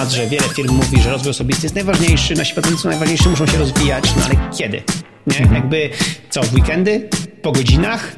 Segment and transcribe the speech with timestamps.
[0.00, 3.46] temat, że wiele firm mówi, że rozwój osobisty jest najważniejszy, nasi pracownicy są najważniejsi, muszą
[3.46, 4.82] się rozwijać, no ale kiedy?
[5.26, 5.38] Nie?
[5.38, 5.54] Mhm.
[5.54, 5.90] Jakby
[6.30, 7.08] co, w weekendy?
[7.42, 8.16] Po godzinach?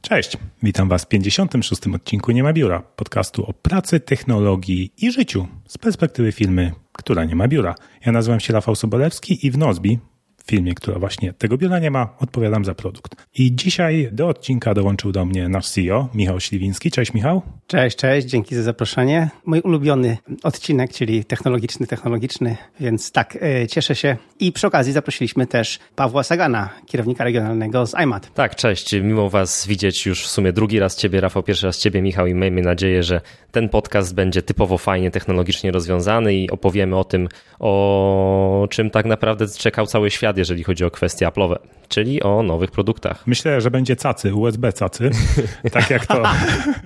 [0.00, 1.86] Cześć, witam Was w 56.
[1.94, 7.36] odcinku Nie ma biura, podcastu o pracy, technologii i życiu z perspektywy firmy, która nie
[7.36, 7.74] ma biura.
[8.06, 9.98] Ja nazywam się Rafał Sobolewski i w Nozbi,
[10.46, 13.26] filmie, która właśnie tego biura nie ma, odpowiadam za produkt.
[13.34, 16.90] I dzisiaj do odcinka dołączył do mnie nasz CEO, Michał Śliwiński.
[16.90, 17.42] Cześć Michał.
[17.66, 19.30] Cześć, cześć, dzięki za zaproszenie.
[19.46, 24.16] Mój ulubiony odcinek, czyli technologiczny, technologiczny, więc tak, e, cieszę się.
[24.40, 28.34] I przy okazji zaprosiliśmy też Pawła Sagana, kierownika regionalnego z IMAT.
[28.34, 32.02] Tak, cześć, miło Was widzieć już w sumie drugi raz Ciebie, Rafał, pierwszy raz Ciebie,
[32.02, 33.20] Michał i miejmy nadzieję, że
[33.52, 37.28] ten podcast będzie typowo fajnie technologicznie rozwiązany i opowiemy o tym,
[37.58, 41.56] o czym tak naprawdę czekał cały świat jeżeli chodzi o kwestie Apple'owe,
[41.88, 43.26] czyli o nowych produktach.
[43.26, 45.10] Myślę, że będzie cacy, USB cacy,
[45.72, 46.22] tak jak to,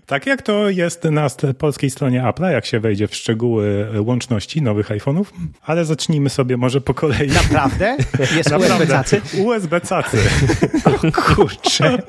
[0.06, 1.26] tak jak to jest na
[1.58, 5.24] polskiej stronie Apple'a, jak się wejdzie w szczegóły łączności nowych iPhone'ów,
[5.62, 7.28] ale zacznijmy sobie może po kolei.
[7.28, 7.96] Naprawdę?
[8.36, 8.74] Jest Naprawdę.
[8.74, 9.20] USB cacy?
[9.44, 10.18] USB cacy.
[10.84, 12.02] O kurczę.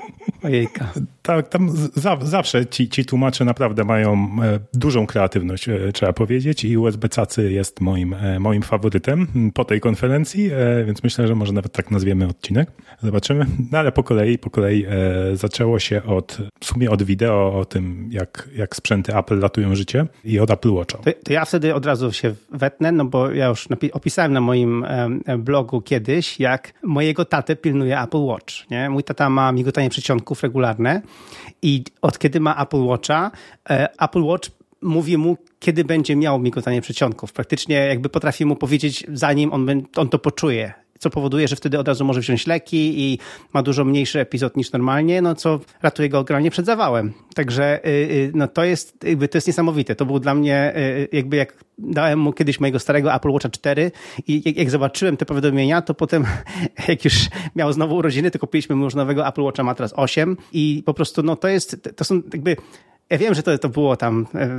[0.44, 0.94] Ojejka.
[1.22, 6.66] Tak, tam za, zawsze ci, ci tłumacze naprawdę mają e, dużą kreatywność, e, trzeba powiedzieć
[6.66, 10.52] i USB cacy jest moim, e, moim faworytem po tej konferencji,
[10.86, 12.72] więc myślę, że może nawet tak nazwiemy odcinek.
[13.04, 13.46] Zobaczymy.
[13.72, 14.86] No ale po kolei, po kolei
[15.34, 20.06] zaczęło się od, w sumie od wideo o tym, jak, jak sprzęty Apple latują życie
[20.24, 20.98] i od Apple Watcha.
[20.98, 24.86] To, to ja wtedy od razu się wetnę, no bo ja już opisałem na moim
[25.38, 28.70] blogu kiedyś, jak mojego tatę pilnuje Apple Watch.
[28.70, 28.90] Nie?
[28.90, 31.02] Mój tata ma migotanie przyciągów regularne
[31.62, 33.32] i od kiedy ma Apple Watcha,
[33.70, 34.50] e, Apple Watch
[34.82, 37.34] mówi mu, kiedy będzie miał migotanie przedsionków.
[37.34, 41.88] Praktycznie jakby potrafi mu powiedzieć, zanim on, on to poczuje co powoduje, że wtedy od
[41.88, 43.20] razu może wziąć leki i
[43.54, 47.14] ma dużo mniejszy epizod niż normalnie, no co ratuje go generalnie przed zawałem.
[47.36, 49.96] Także y, y, no to jest, jakby to jest niesamowite.
[49.96, 53.92] To był dla mnie y, jakby jak dałem mu kiedyś mojego starego Apple Watcha 4
[54.28, 56.26] i jak, jak zobaczyłem te powiadomienia, to potem
[56.88, 57.14] jak już
[57.56, 60.94] miał znowu urodziny, to kupiliśmy mu już nowego Apple Watcha ma teraz 8 i po
[60.94, 62.56] prostu no to jest, to są jakby
[63.10, 64.50] ja wiem, że to, to było tam e,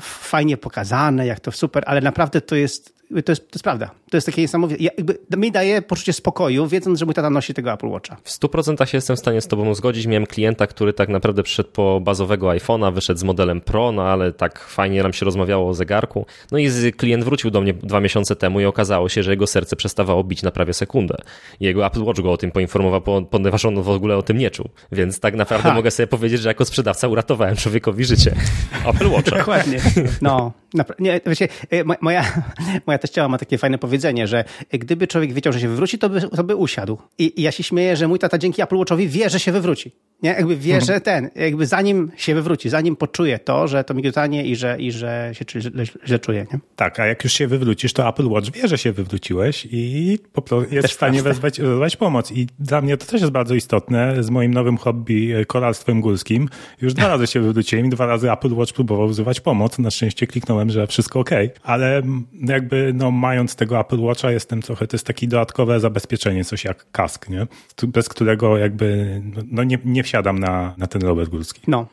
[0.00, 3.90] fajnie pokazane, jak to super, ale naprawdę to jest to jest, to jest prawda.
[4.12, 4.82] To jest takie niesamowite.
[4.82, 8.16] Ja, jakby, mi daje poczucie spokoju, wiedząc, że mój tata nosi tego Apple Watcha.
[8.24, 10.06] W 100% się jestem w stanie z tobą zgodzić.
[10.06, 14.32] Miałem klienta, który tak naprawdę przyszedł po bazowego iPhone'a, wyszedł z modelem Pro, no ale
[14.32, 16.26] tak fajnie nam się rozmawiało o zegarku.
[16.50, 19.76] No i klient wrócił do mnie dwa miesiące temu i okazało się, że jego serce
[19.76, 21.16] przestawało bić na prawie sekundę.
[21.60, 24.50] I jego Apple Watch go o tym poinformował, ponieważ on w ogóle o tym nie
[24.50, 24.68] czuł.
[24.92, 25.74] Więc tak naprawdę ha.
[25.74, 28.34] mogę sobie powiedzieć, że jako sprzedawca uratowałem człowiekowi życie.
[28.94, 29.38] Apple Watcha.
[29.38, 29.80] Dokładnie.
[30.22, 30.52] No,
[30.98, 32.24] nie, wiecie, e, moja,
[32.86, 36.20] moja teściowa ma takie fajne powiedzenie, że gdyby człowiek wiedział, że się wywróci, to by,
[36.20, 36.98] to by usiadł.
[37.18, 39.92] I, I, ja się śmieję, że mój tata dzięki Apple Watchowi wie, że się wywróci.
[40.22, 40.30] Nie?
[40.30, 40.86] Jakby wie, mhm.
[40.86, 44.92] że ten, jakby zanim się wywróci, zanim poczuje to, że to migotanie i że, i
[44.92, 46.46] że się źle, źle czuje.
[46.52, 46.58] Nie?
[46.76, 50.42] Tak, a jak już się wywrócisz, to Apple Watch wie, że się wywróciłeś i po
[50.42, 52.32] prostu jest też w stanie wezwać, wezwać pomoc.
[52.32, 56.48] I dla mnie to też jest bardzo istotne z moim nowym hobby e, koralstwem górskim.
[56.80, 59.78] Już dwa razy się wywróciłem i dwa razy Apple Watch próbował wzywać pomoc.
[59.78, 61.30] Na szczęście kliknąłem, że wszystko ok.
[61.62, 62.02] Ale
[62.32, 66.90] jakby no, mając tego Apple Watcha jestem trochę, to jest takie dodatkowe zabezpieczenie, coś jak
[66.92, 67.46] kask, nie?
[67.86, 71.60] bez którego jakby no, nie, nie wsiadam na, na ten rower górski.
[71.66, 71.86] No,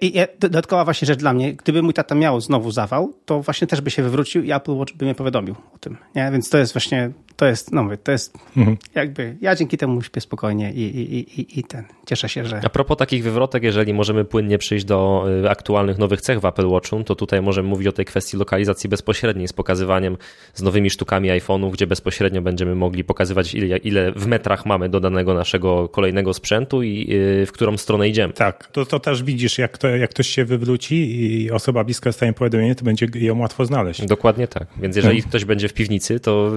[0.00, 3.80] i dodatkowa właśnie rzecz dla mnie, gdyby mój tata miał znowu zawał, to właśnie też
[3.80, 5.96] by się wywrócił i Apple Watch by mnie powiadomił o tym.
[6.14, 6.30] Nie?
[6.32, 8.76] Więc to jest właśnie to jest, no mówię, to jest mhm.
[8.94, 12.60] jakby, ja dzięki temu śpię spokojnie i, i, i, i ten, cieszę się, że...
[12.64, 16.68] A propos takich wywrotek, jeżeli możemy płynnie przyjść do y, aktualnych nowych cech w Apple
[16.68, 20.16] Watchu, to tutaj możemy mówić o tej kwestii lokalizacji bezpośredniej z pokazywaniem
[20.54, 25.00] z nowymi sztukami iPhone'ów, gdzie bezpośrednio będziemy mogli pokazywać ile, ile w metrach mamy do
[25.00, 28.32] danego naszego kolejnego sprzętu i y, w którą stronę idziemy.
[28.32, 32.32] Tak, to, to też widzisz, jak, to, jak ktoś się wywróci i osoba bliska stanie
[32.32, 34.06] powiadomienie, to będzie ją łatwo znaleźć.
[34.06, 35.28] Dokładnie tak, więc jeżeli hmm.
[35.28, 36.52] ktoś będzie w piwnicy, to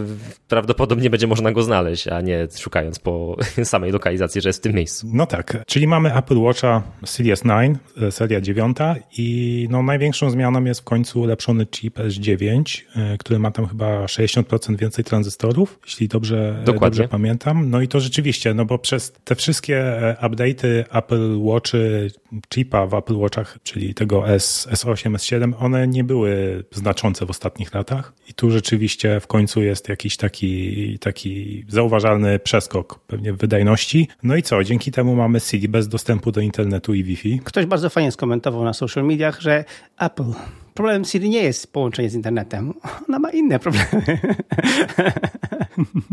[0.47, 4.63] prawdopodobnie prawdopodobnie będzie można go znaleźć, a nie szukając po samej lokalizacji, że jest w
[4.63, 5.07] tym miejscu.
[5.13, 8.77] No tak, czyli mamy Apple Watcha Series 9, e, seria 9
[9.17, 14.05] i no największą zmianą jest w końcu ulepszony chip S9, e, który ma tam chyba
[14.05, 17.69] 60% więcej tranzystorów, jeśli dobrze, dobrze pamiętam.
[17.69, 22.11] No i to rzeczywiście, no bo przez te wszystkie e, update'y Apple Watchy,
[22.53, 27.73] chipa w Apple Watchach, czyli tego S, S8, S7, one nie były znaczące w ostatnich
[27.73, 34.07] latach i tu rzeczywiście w końcu jest jakiś taki taki zauważalny przeskok pewnie w wydajności.
[34.23, 34.63] No i co?
[34.63, 37.39] Dzięki temu mamy Siri bez dostępu do internetu i Wi-Fi.
[37.43, 39.65] Ktoś bardzo fajnie skomentował na social mediach, że
[39.99, 40.33] Apple
[40.73, 42.73] Problemem Siri nie jest połączenie z internetem.
[43.09, 44.19] Ona ma inne problemy.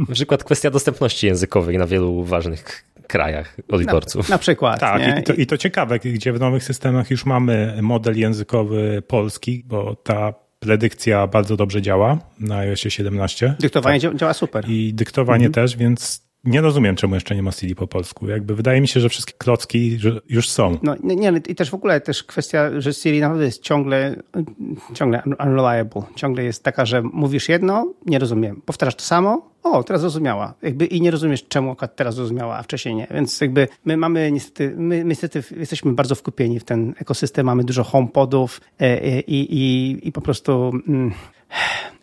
[0.08, 4.28] Na przykład kwestia dostępności językowej na wielu ważnych krajach odbiorców.
[4.28, 4.80] Na, na przykład.
[4.80, 9.64] Tak, i to, i to ciekawe, gdzie w nowych systemach już mamy model językowy polski,
[9.66, 13.54] bo ta predykcja bardzo dobrze działa na iOS 17.
[13.60, 14.16] Dyktowanie tak.
[14.16, 14.64] działa super.
[14.68, 15.52] I dyktowanie mhm.
[15.52, 18.28] też, więc nie rozumiem, czemu jeszcze nie ma CD po polsku.
[18.28, 19.98] Jakby wydaje mi się, że wszystkie klocki
[20.28, 20.78] już są.
[20.82, 24.16] No nie, i też w ogóle też kwestia, że Siri naprawdę jest ciągle,
[24.94, 26.02] ciągle unreliable.
[26.16, 28.62] Ciągle jest taka, że mówisz jedno, nie rozumiem.
[28.64, 30.54] Powtarzasz to samo, o, teraz zrozumiała.
[30.62, 33.06] Jakby i nie rozumiesz, czemu akurat teraz zrozumiała, a wcześniej nie.
[33.10, 37.84] Więc jakby my mamy niestety, my niestety jesteśmy bardzo wkupieni w ten ekosystem, mamy dużo
[37.84, 40.72] homepodów e, e, i, i, i po prostu...
[40.88, 41.12] Mm,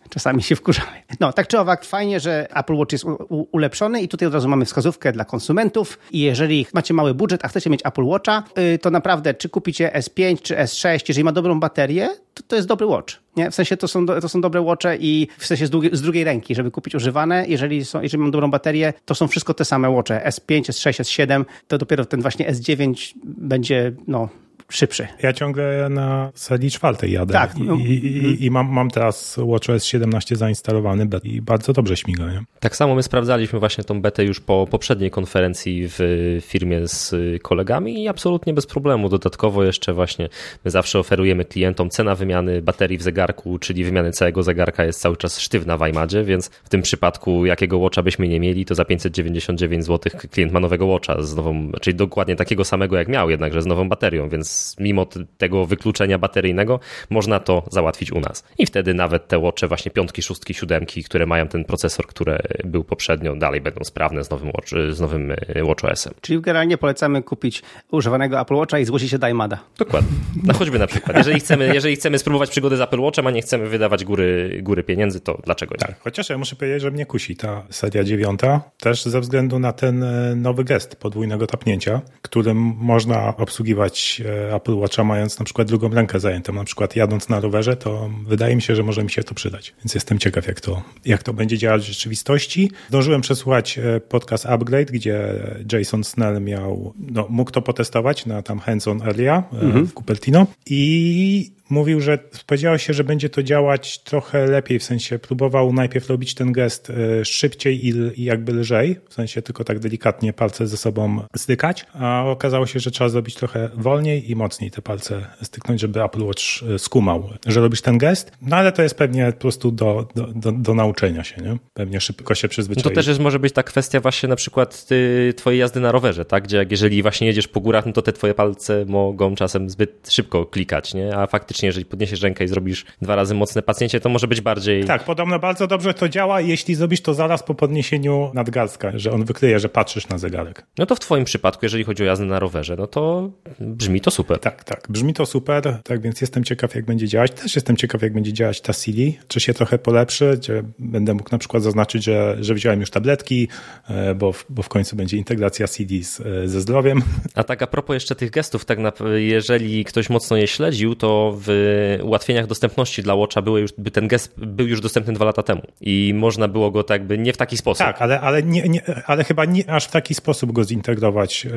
[0.10, 0.92] czasami się wkurzamy.
[1.20, 3.06] No, tak czy owak, fajnie, że Apple Watch jest
[3.52, 6.00] ulepszony i tutaj od razu mamy wskazówkę dla konsumentów.
[6.12, 8.44] I jeżeli macie mały budżet, a chcecie mieć Apple Watcha,
[8.76, 12.68] y, to naprawdę, czy kupicie S5 czy S6, jeżeli ma dobrą baterię, to, to jest
[12.68, 13.16] dobry watch.
[13.36, 13.52] Nie?
[13.52, 16.56] W sensie to są, to są dobre watche i w sensie z, z drugiej ręki,
[16.56, 17.46] żeby kupić używane.
[17.48, 20.22] Jeżeli, są, jeżeli mam dobrą baterię, to są wszystko te same watche.
[20.30, 24.30] S5, S6, S7, to dopiero ten właśnie S9 będzie no,
[24.70, 25.08] szybszy.
[25.24, 27.76] Ja ciągle na serii czwartej jadę tak, no.
[27.76, 32.32] i, i, i, mam, mam teraz WatchOS 17 zainstalowany i bardzo dobrze śmiga.
[32.32, 32.44] Nie?
[32.60, 36.00] Tak samo my sprawdzaliśmy właśnie tą betę już po poprzedniej konferencji w
[36.46, 39.10] firmie z kolegami i absolutnie bez problemu.
[39.10, 40.30] Dodatkowo jeszcze właśnie
[40.66, 45.18] my zawsze oferujemy klientom cena wymiany baterii w zegarku, czyli wymiany całego zegarka jest cały
[45.18, 48.86] czas sztywna w iMadzie, więc w tym przypadku jakiego Watcha byśmy nie mieli, to za
[48.86, 53.62] 599 zł klient ma nowego Watcha z nową, czyli dokładnie takiego samego jak miał, jednakże
[53.62, 55.08] z nową baterią, więc mimo
[55.38, 56.80] tego wykluczenia bateryjnego
[57.10, 58.44] można to załatwić u nas.
[58.58, 62.84] I wtedy nawet te watche właśnie piątki, szóstki, siódemki, które mają ten procesor, który był
[62.84, 66.14] poprzednio, dalej będą sprawne z nowym, watch, z nowym e, WatchOS-em.
[66.22, 69.60] Czyli generalnie polecamy kupić używanego Apple Watcha i zgłosić się do iMada.
[69.78, 70.18] Dokładnie.
[70.44, 71.18] No choćby na przykład.
[71.18, 74.84] Jeżeli chcemy, jeżeli chcemy spróbować przygody z Apple Watchem, a nie chcemy wydawać góry, góry
[74.84, 75.96] pieniędzy, to dlaczego tak, nie?
[76.00, 80.04] Chociaż ja muszę powiedzieć, że mnie kusi ta seria dziewiąta, też ze względu na ten
[80.04, 85.90] e, nowy gest podwójnego tapnięcia, którym można obsługiwać e, Apple Watcha mając na przykład drugą
[85.90, 89.24] rękę zajętą, na przykład jadąc na rowerze, to wydaje mi się, że może mi się
[89.24, 89.74] to przydać.
[89.80, 92.72] Więc jestem ciekaw, jak to, jak to będzie działać w rzeczywistości.
[92.90, 95.34] Zdążyłem przesłuchać e, podcast Upgrade, gdzie
[95.72, 99.88] Jason Snell miał, no, mógł to potestować na tam hands-on area mhm.
[99.88, 105.20] w Cupertino i mówił, że spodziewał się, że będzie to działać trochę lepiej, w sensie
[105.20, 110.34] próbował najpierw robić ten gest e, szybciej i jakby lżej, w sensie tylko tak delikatnie
[110.34, 114.82] palce ze sobą stykać, a okazało się, że trzeba zrobić trochę wolniej i mocniej te
[114.82, 116.44] palce styknąć, żeby Apple Watch
[116.76, 120.28] e, skumał, że robisz ten gest, no ale to jest pewnie po prostu do, do,
[120.36, 121.58] do, do nauczenia się, nie?
[121.74, 122.86] Pewnie szybko się przyzwyczaić.
[122.86, 125.92] No to też jest, może być ta kwestia właśnie na przykład ty, twojej jazdy na
[125.92, 126.44] rowerze, tak?
[126.44, 130.12] Gdzie jak jeżeli właśnie jedziesz po górach, no to te twoje palce mogą czasem zbyt
[130.12, 131.18] szybko klikać, nie?
[131.18, 134.42] A faktycznie faktycznie, jeżeli podniesiesz rękę i zrobisz dwa razy mocne pacjencie, to może być
[134.42, 134.84] bardziej...
[134.84, 139.26] Tak, podobno bardzo dobrze to działa, jeśli zrobisz to zaraz po podniesieniu nadgarstka, że on
[139.26, 140.66] wykryje, że patrzysz na zegarek.
[140.78, 144.12] No to w twoim przypadku, jeżeli chodzi o jazdę na rowerze, no to brzmi to
[144.12, 144.40] super.
[144.40, 147.32] Tak, tak, brzmi to super, tak więc jestem ciekaw, jak będzie działać.
[147.32, 151.30] Też jestem ciekaw, jak będzie działać ta Siri, czy się trochę polepszy, gdzie będę mógł
[151.32, 153.48] na przykład zaznaczyć, że, że wziąłem już tabletki,
[153.90, 157.02] e, bo w, bo w końcu będzie integracja CD z, e, ze zdrowiem.
[157.36, 161.32] A tak a propos jeszcze tych gestów, tak na, jeżeli ktoś mocno je śledził, to
[161.46, 165.44] w ułatwieniach dostępności dla Watcha były już, by ten gest był już dostępny dwa lata
[165.44, 167.86] temu i można było go tak by nie w taki sposób.
[167.86, 171.50] Tak, ale, ale, nie, nie, ale chyba nie aż w taki sposób go zintegrować e,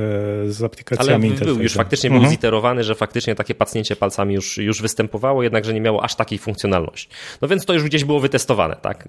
[0.53, 2.23] z aplikacjami Ale był już faktycznie mhm.
[2.23, 6.39] był ziterowany, że faktycznie takie pacnięcie palcami już, już występowało, jednakże nie miało aż takiej
[6.39, 7.09] funkcjonalności.
[7.43, 9.09] No więc to już gdzieś było wytestowane, tak?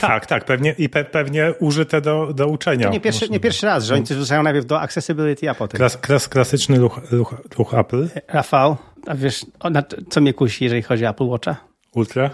[0.00, 2.86] Tak, tak, pewnie i pe, pewnie użyte do, do uczenia.
[2.86, 5.78] To nie pierwszy, nie pierwszy raz, że oni wrzucają najpierw do accessibility, a potem.
[5.78, 8.08] Klas, klas, klasyczny ruch, ruch, ruch Apple.
[8.28, 8.76] Rafał,
[9.06, 9.46] a wiesz,
[10.10, 11.56] co mnie kusi, jeżeli chodzi o Apple Watcha?
[11.94, 12.30] Ultra?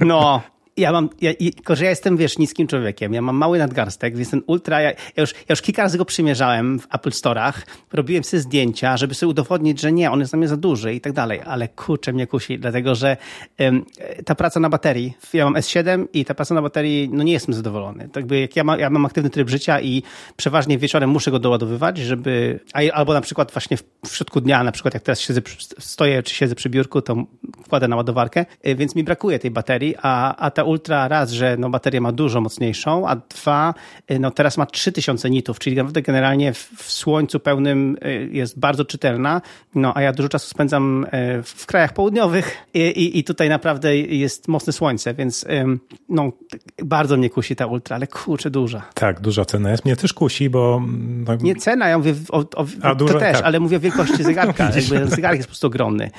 [0.00, 0.42] No,
[0.76, 4.30] ja mam, ja, tylko że ja jestem, wiesz, niskim człowiekiem, ja mam mały nadgarstek, więc
[4.30, 7.52] ten ultra, ja, ja, już, ja już kilka razy go przymierzałem w Apple Store'ach,
[7.92, 11.00] robiłem sobie zdjęcia, żeby sobie udowodnić, że nie, on jest na mnie za duży i
[11.00, 13.16] tak dalej, ale kurczę mnie kusi, dlatego że
[13.58, 13.84] um,
[14.24, 17.54] ta praca na baterii, ja mam S7 i ta praca na baterii, no nie jestem
[17.54, 18.08] zadowolony.
[18.08, 20.02] Tak jakby jak ja, ma, ja mam aktywny tryb życia i
[20.36, 22.60] przeważnie wieczorem muszę go doładowywać, żeby,
[22.92, 25.40] albo na przykład właśnie w, w środku dnia, na przykład jak teraz siedzę,
[25.78, 27.24] stoję czy siedzę przy biurku, to
[27.64, 31.56] wkładę na ładowarkę, y, więc mi brakuje tej baterii, a, a ta ultra raz, że
[31.56, 33.74] no, baterię ma dużo mocniejszą, a dwa,
[34.10, 38.58] y, no teraz ma 3000 nitów, czyli naprawdę generalnie w, w słońcu pełnym y, jest
[38.58, 39.40] bardzo czytelna,
[39.74, 41.08] no a ja dużo czasu spędzam y,
[41.42, 45.46] w krajach południowych i, i, i tutaj naprawdę jest mocne słońce, więc
[46.08, 46.32] no
[46.84, 48.82] bardzo mnie kusi ta ultra, ale kurczę duża.
[48.94, 49.84] Tak, duża cena jest.
[49.84, 50.82] Mnie też kusi, bo...
[51.26, 51.36] No...
[51.36, 53.44] Nie cena, ja mówię o, o, a, dużo, to też, tak.
[53.44, 54.64] ale mówię o wielkości zegarka.
[54.76, 56.10] Jakby zegarek jest po prostu ogromny.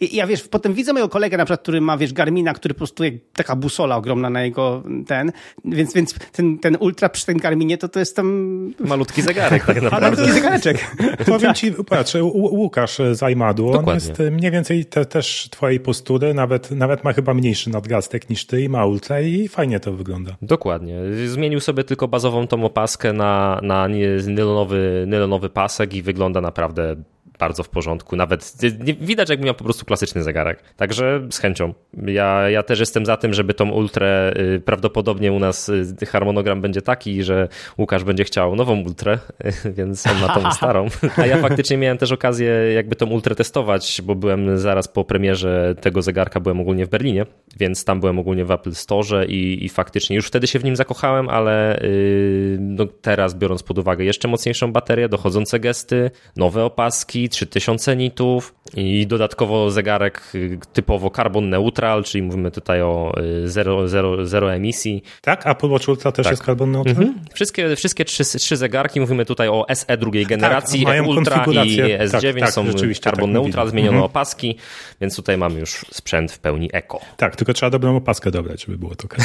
[0.00, 2.78] I, ja wiesz, potem widzę mojego kolegę na przykład, który ma, wiesz, Garmina, który po
[2.78, 5.32] prostu jak taka bus busola ogromna na jego ten,
[5.64, 8.74] więc, więc ten, ten ultra przy tym Garminie to to jest tam...
[8.80, 10.10] Malutki zegarek tak naprawdę.
[10.10, 10.96] Malutki zegareczek.
[11.26, 16.70] Powiem ci, patrz, Łukasz z iMadu, on jest mniej więcej te, też twojej postury, nawet,
[16.70, 20.36] nawet ma chyba mniejszy nadgarstek niż ty i ma ultra i fajnie to wygląda.
[20.42, 20.98] Dokładnie.
[21.26, 23.88] Zmienił sobie tylko bazową tą opaskę na, na
[24.26, 26.96] nylonowy, nylonowy pasek i wygląda naprawdę
[27.42, 28.16] bardzo w porządku.
[28.16, 28.56] Nawet
[29.00, 30.62] widać, jakby miał po prostu klasyczny zegarek.
[30.76, 31.74] Także z chęcią.
[32.06, 36.60] Ja, ja też jestem za tym, żeby tą ultrę, y, prawdopodobnie u nas y, harmonogram
[36.60, 39.18] będzie taki, że Łukasz będzie chciał nową ultrę,
[39.76, 40.86] więc on ma tą starą.
[41.16, 45.74] A ja faktycznie miałem też okazję jakby tą ultrę testować, bo byłem zaraz po premierze
[45.80, 49.68] tego zegarka, byłem ogólnie w Berlinie, więc tam byłem ogólnie w Apple Store i, i
[49.68, 54.28] faktycznie już wtedy się w nim zakochałem, ale yy, no teraz biorąc pod uwagę jeszcze
[54.28, 62.04] mocniejszą baterię, dochodzące gesty, nowe opaski, 3000 nitów i dodatkowo zegarek y, typowo carbon neutral,
[62.04, 63.12] czyli mówimy tutaj o
[63.44, 65.02] y, zero, zero, zero emisji.
[65.20, 65.46] Tak?
[65.46, 66.30] Apple Watch Ultra też Tak.
[66.32, 66.96] jest carbon neutral?
[66.96, 67.14] Mhm.
[67.34, 71.38] Wszystkie, wszystkie trzy, trzy zegarki, mówimy tutaj o SE drugiej generacji, Tak, mają Ultra i
[71.38, 71.98] konfigurację.
[71.98, 74.04] S9 Tak, tak, są rzeczywiście, carbon tak neutral, zmieniono Mhm.
[74.06, 74.56] opaski,
[75.00, 77.00] więc tutaj mamy już sprzęt w pełni eko.
[77.16, 79.08] Tak, tylko trzeba dobrą opaskę dobrać, żeby było to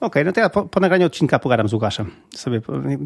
[0.00, 2.10] Okej, no to ja po, po nagraniu odcinka pogadam z Łukaszem.
[2.34, 2.60] Sobie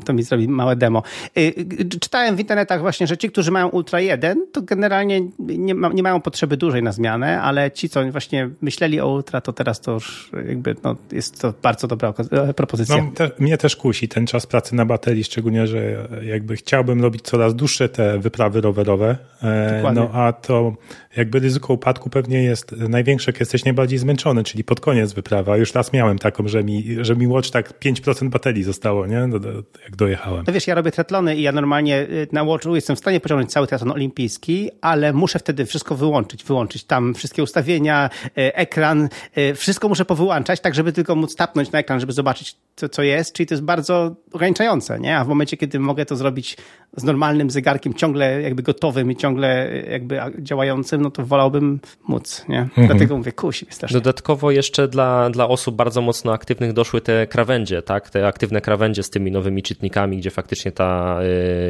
[0.04, 1.02] to mi zrobi małe demo.
[1.38, 1.54] Y,
[2.00, 6.02] Czytałem w internetach właśnie, że ci, którzy mają Ultra 1, to generalnie nie, ma, nie
[6.02, 9.92] mają potrzeby dłużej na zmianę, ale ci, co właśnie myśleli o Ultra, to teraz to
[9.92, 12.96] już jakby no, jest to bardzo dobra e, propozycja.
[12.96, 17.22] No, te, mnie też kusi ten czas pracy na baterii, szczególnie, że jakby chciałbym robić
[17.22, 20.02] coraz dłuższe te wyprawy rowerowe, e, Dokładnie.
[20.02, 20.72] no a to
[21.16, 25.52] jakby ryzyko upadku pewnie jest największe, jak jesteś najbardziej zmęczony, czyli pod koniec wyprawy.
[25.52, 29.28] A Już raz miałem taką, że mi, że mi Watch tak 5% baterii zostało, nie?
[29.28, 29.52] Do, do,
[29.84, 30.44] jak dojechałem.
[30.46, 33.50] No wiesz, ja robię triatlony i ja normalnie y, na Watchu jestem w stanie pociągnąć
[33.50, 39.08] cały triatlon olimpijski, ale muszę wtedy wszystko wyłączyć, wyłączyć tam wszystkie ustawienia, y, ekran,
[39.54, 43.32] wszystko muszę powyłączać, tak żeby tylko móc tapnąć na ekran, żeby zobaczyć co, co jest,
[43.32, 45.18] czyli to jest bardzo ograniczające, nie?
[45.18, 46.56] A w momencie, kiedy mogę to zrobić
[46.96, 52.68] z normalnym zegarkiem, ciągle jakby gotowym i ciągle jakby działającym, no to wolałbym móc, nie?
[52.76, 53.94] Dlatego mówię, kusi mnie strasznie.
[54.00, 58.10] Dodatkowo jeszcze dla, dla osób bardzo mocno aktywnych doszły te krawędzie, tak?
[58.10, 61.18] Te aktywne krawędzie z tymi nowymi czytnikami, gdzie faktycznie ta,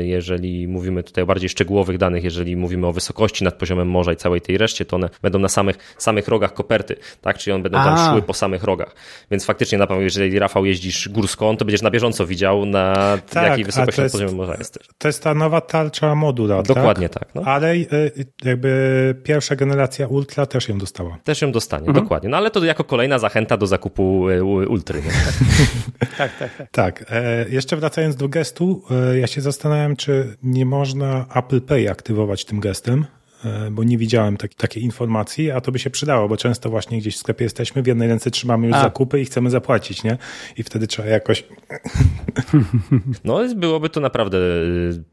[0.00, 4.12] y, jeżeli mówimy tutaj o bardziej szczegółowych danych, jeżeli mówimy o wysokości nad poziomem morza
[4.12, 7.38] i całej tej reszcie, to one będą na samych, samych rogach koperty, tak?
[7.38, 8.94] Czyli one będą tam szły po samych rogach.
[9.30, 12.94] Więc faktycznie na pewno, jeżeli Rafał jeździsz górską, to będziesz na bieżąco widział, na
[13.30, 14.86] Tak, jakiej wysokości nad jest- poziomem morza jesteś.
[14.98, 17.42] To jest ta nowa tarcza Modula, Dokładnie tak, no.
[17.44, 17.86] Ale y,
[18.44, 21.18] jakby pierwsza generacja Ultra też ją dostała.
[21.24, 22.28] Też ją dostanie, dokładnie.
[22.28, 25.02] No ale to jako kolejna zachęta do zakupu y, ultry.
[26.18, 26.70] Tak, tak, tak.
[26.70, 31.90] Tak, e, jeszcze wracając do gestu, e, ja się zastanawiam, czy nie można Apple Pay
[31.90, 33.04] aktywować tym gestem,
[33.44, 36.98] e, bo nie widziałem tak, takiej informacji, a to by się przydało, bo często właśnie
[36.98, 38.82] gdzieś w sklepie jesteśmy, w jednej ręce trzymamy już A.
[38.82, 40.18] zakupy i chcemy zapłacić, nie?
[40.56, 41.44] I wtedy trzeba jakoś...
[43.24, 45.04] No byłoby to naprawdę y,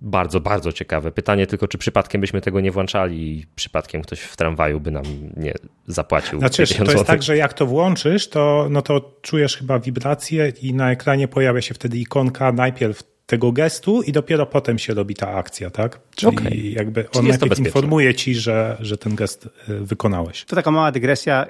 [0.00, 1.12] bardzo, bardzo ciekawe.
[1.12, 5.04] Pytanie tylko, czy przypadkiem byśmy tego nie włączali i przypadkiem ktoś w tramwaju by nam
[5.36, 5.54] nie
[5.86, 6.38] zapłacił.
[6.38, 10.52] Znaczy, 50 to jest tak, że jak to włączysz, to, no to czujesz chyba wibrację
[10.62, 15.14] i na ekranie pojawia się wtedy ikonka najpierw tego gestu i dopiero potem się robi
[15.14, 16.00] ta akcja, tak?
[16.16, 16.72] Czyli Okej.
[16.72, 20.44] jakby on Czyli najpierw informuje ci, że, że ten gest y, wykonałeś.
[20.44, 21.46] To taka mała dygresja.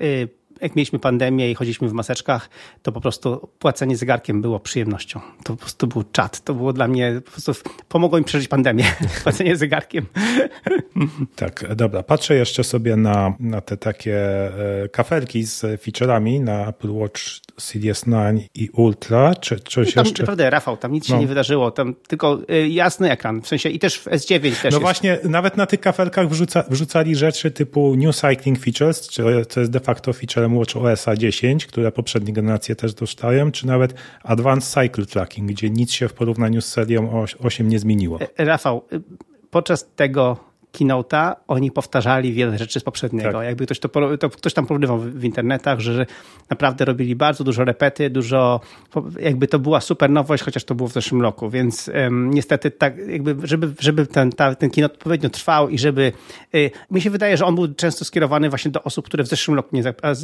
[0.60, 2.50] Jak mieliśmy pandemię i chodziliśmy w maseczkach,
[2.82, 5.20] to po prostu płacenie zegarkiem było przyjemnością.
[5.44, 6.40] To po prostu był czat.
[6.44, 7.52] To było dla mnie, po prostu
[7.88, 8.84] pomogło mi przeżyć pandemię.
[9.22, 10.06] Płacenie zegarkiem.
[11.36, 12.02] Tak, dobra.
[12.02, 14.16] Patrzę jeszcze sobie na, na te takie
[14.84, 17.20] e, kafelki z featureami na Apple Watch
[17.58, 19.34] Series 9 i Ultra.
[19.34, 20.22] Czy coś Tam jeszcze?
[20.22, 21.20] naprawdę, Rafał, tam nic się No.
[21.20, 21.70] nie wydarzyło.
[21.70, 23.42] Tam tylko y, jasny ekran.
[23.42, 24.80] W sensie i też w S9 też No jest.
[24.80, 29.72] właśnie, nawet na tych kafelkach wrzuca, wrzucali rzeczy typu New Cycling Features, czy to jest
[29.72, 35.06] de facto featurem Watch OS 10, które poprzednie generacje też dostają, czy nawet Advanced Cycle
[35.06, 38.18] Tracking, gdzie nic się w porównaniu z serią 8 nie zmieniło.
[38.36, 39.00] E, Rafał, y,
[39.50, 43.32] podczas tego keynote'a oni powtarzali wiele rzeczy z poprzedniego.
[43.32, 43.44] Tak.
[43.44, 46.06] Jakby ktoś, to, to ktoś tam porównywał w, w internetach, że, że
[46.50, 48.60] naprawdę robili bardzo dużo repety, dużo,
[49.20, 52.98] jakby to była super nowość, chociaż to było w zeszłym roku, więc em, niestety tak,
[53.08, 56.12] jakby, żeby, żeby ten, ta, ten keynote odpowiednio trwał i żeby,
[56.54, 59.56] y, mi się wydaje, że on był często skierowany właśnie do osób, które w zeszłym
[59.56, 59.82] roku nie,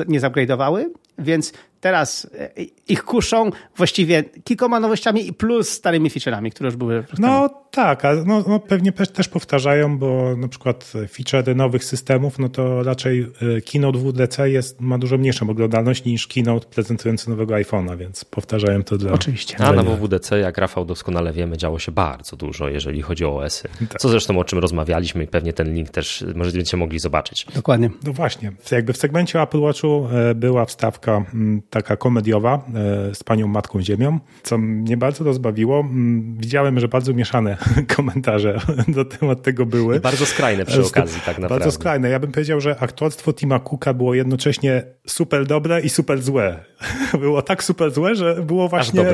[0.09, 0.85] nie zupgrade'owały,
[1.19, 2.25] więc teraz
[2.59, 7.05] y, ich kuszą właściwie kilkoma nowościami i plus starymi feature'ami, które już były.
[7.19, 12.49] No, Tak, a no, no pewnie też powtarzają, bo na przykład feature nowych systemów, no
[12.49, 17.99] to raczej y, Keynote WDC jest, ma dużo mniejszą oglądalność niż Keynote prezentujący nowego iPhone'a,
[17.99, 19.13] więc powtarzają to dla...
[19.13, 19.57] Oczywiście.
[19.61, 23.69] A na WWDC, jak Rafał doskonale wiemy, działo się bardzo dużo, jeżeli chodzi o OS-y.
[23.89, 24.01] Tak.
[24.01, 27.47] Co zresztą o czym rozmawialiśmy i pewnie ten link też możecie będziecie mogli zobaczyć.
[27.55, 27.91] Dokładnie.
[28.05, 28.53] No właśnie.
[28.71, 33.83] Jakby w segmencie Apple Watchu e, była wstawka mm, taka komediowa e, z panią Matką
[33.83, 35.81] Ziemią, co mnie bardzo rozbawiło.
[35.81, 37.57] Mm, widziałem, że bardzo mieszane
[37.97, 39.97] komentarze do temat tego były.
[39.97, 41.49] I bardzo skrajne przy okazji, tak naprawdę.
[41.49, 42.09] Bardzo skrajne.
[42.09, 46.65] Ja bym powiedział, że aktorstwo Tima Cooka było jednocześnie super dobre i super złe.
[47.21, 49.05] Było tak super złe, że było właśnie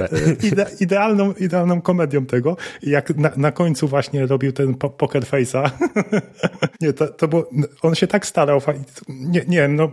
[0.42, 2.56] ide idealną, idealną komedią tego.
[2.82, 5.71] I jak na, na końcu właśnie robił ten po poker face'a.
[6.80, 7.50] nie, to, to było,
[7.82, 8.61] on się tak starał.
[9.09, 9.90] Nie, nie no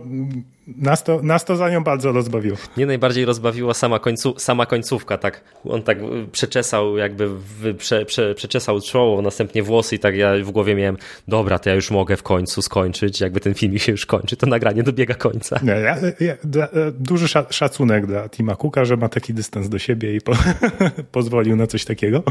[0.66, 2.56] nas to, nas to za nią bardzo rozbawiło.
[2.76, 5.40] Mnie najbardziej rozbawiła sama, końcu, sama końcówka, tak.
[5.64, 5.98] On tak
[6.32, 7.28] przeczesał, jakby
[7.78, 10.96] prze, prze, przeczesał czoło, następnie włosy i tak ja w głowie miałem,
[11.28, 14.46] dobra, to ja już mogę w końcu skończyć, jakby ten film się już kończy, to
[14.46, 15.60] nagranie dobiega końca.
[15.62, 16.36] Nie, ja, ja,
[16.92, 20.32] duży szacunek dla Tima Cooka, że ma taki dystans do siebie i po,
[21.12, 22.22] pozwolił na coś takiego.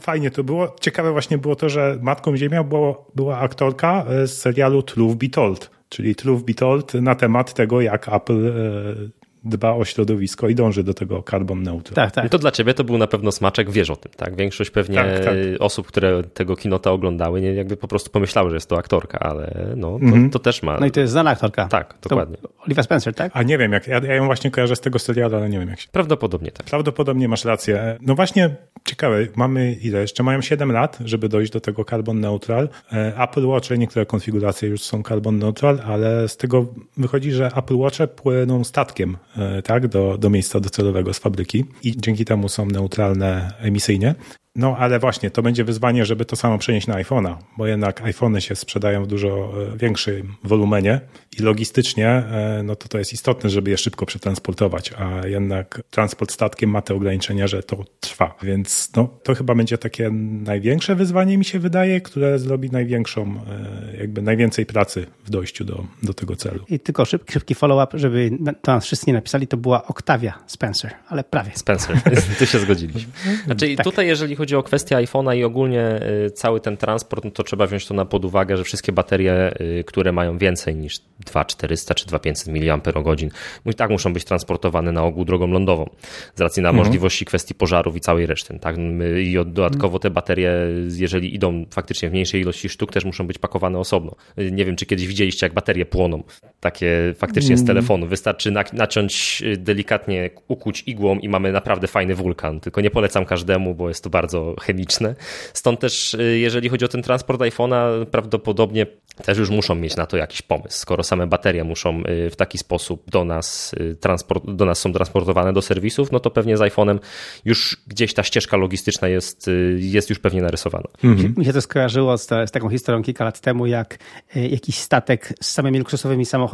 [0.00, 0.76] Fajnie to było.
[0.80, 5.73] Ciekawe właśnie było to, że Matką Ziemia było, była aktorka z serialu Truth Be Told
[5.94, 10.82] czyli Truth Be Told na temat tego, jak Apple e, dba o środowisko i dąży
[10.82, 11.94] do tego carbon neutral.
[11.94, 12.24] Tak, tak.
[12.24, 14.36] I to dla ciebie to był na pewno smaczek, wiesz o tym, tak?
[14.36, 15.34] Większość pewnie tak, tak.
[15.60, 19.72] osób, które tego kinota oglądały, nie, jakby po prostu pomyślały, że jest to aktorka, ale
[19.76, 20.32] no, to, mm -hmm.
[20.32, 20.80] to też ma...
[20.80, 21.66] No i to jest znana aktorka.
[21.66, 22.36] Tak, dokładnie.
[22.36, 23.32] To Oliva Spencer, tak?
[23.34, 25.68] A nie wiem, jak, ja, ja ją właśnie kojarzę z tego serialu, ale nie wiem
[25.68, 25.88] jak się...
[25.92, 26.66] Prawdopodobnie tak.
[26.66, 27.98] Prawdopodobnie masz rację.
[28.00, 30.00] No właśnie, ciekawe, mamy ile?
[30.00, 32.68] Jeszcze mają 7 lat, żeby dojść do tego carbon neutral.
[32.92, 37.78] E, Apple Watch, niektóre konfiguracje już są carbon neutral, ale z tego wychodzi, że Apple
[37.78, 39.16] Watche płyną statkiem,
[39.64, 44.14] tak, do, do, miejsca docelowego z fabryki i dzięki temu są neutralne emisyjnie.
[44.56, 48.40] No ale właśnie, to będzie wyzwanie, żeby to samo przenieść na iPhone'a, bo jednak iPhony
[48.40, 51.00] się sprzedają w dużo e, większym wolumenie
[51.38, 56.32] i logistycznie e, no to to jest istotne, żeby je szybko przetransportować, a jednak transport
[56.32, 58.34] statkiem ma te ograniczenia, że to trwa.
[58.42, 60.10] Więc no, to chyba będzie takie
[60.44, 65.84] największe wyzwanie, mi się wydaje, które zrobi największą, e, jakby najwięcej pracy w dojściu do,
[66.02, 66.64] do tego celu.
[66.68, 68.30] I tylko szybki, szybki follow-up, żeby
[68.62, 71.50] to nas wszyscy nie napisali, to była Octavia Spencer, ale prawie.
[71.54, 71.96] Spencer,
[72.38, 73.12] tu się zgodziliśmy.
[73.46, 73.84] Znaczy tak.
[73.84, 77.66] tutaj, jeżeli chodzi o kwestię iPhone'a i ogólnie y, cały ten transport, no to trzeba
[77.66, 82.06] wziąć to na pod uwagę, że wszystkie baterie, y, które mają więcej niż 2400 czy
[82.06, 83.30] 2500 mAh,
[83.66, 85.90] i tak muszą być transportowane na ogół drogą lądową,
[86.34, 86.86] z racji na mhm.
[86.86, 88.58] możliwości kwestii pożarów i całej reszty.
[88.58, 88.76] Tak?
[89.22, 90.52] I dodatkowo te baterie,
[90.98, 94.14] jeżeli idą faktycznie w mniejszej ilości sztuk, też muszą być pakowane osobno.
[94.38, 96.22] Y, nie wiem, czy kiedyś widzieliście, jak baterie płoną.
[96.64, 97.66] Takie faktycznie z mhm.
[97.66, 98.06] telefonu.
[98.06, 102.60] Wystarczy naciąć delikatnie, ukuć igłą i mamy naprawdę fajny wulkan.
[102.60, 105.14] Tylko nie polecam każdemu, bo jest to bardzo chemiczne.
[105.52, 108.86] Stąd też, y, jeżeli chodzi o ten transport iPhone'a, prawdopodobnie
[109.24, 110.78] też już muszą mieć na to jakiś pomysł.
[110.78, 114.92] Skoro same baterie muszą y, w taki sposób do nas, y, transport, do nas są
[114.92, 116.98] transportowane do serwisów, no to pewnie z iPhone'em
[117.44, 120.88] już gdzieś ta ścieżka logistyczna jest, jest już pewnie narysowana.
[121.04, 121.34] Mhm.
[121.38, 123.98] Mi się to skojarzyło z, z, taką historią kilka lat temu, jak
[124.34, 126.53] jakiś statek z samymi luksusowymi samochodami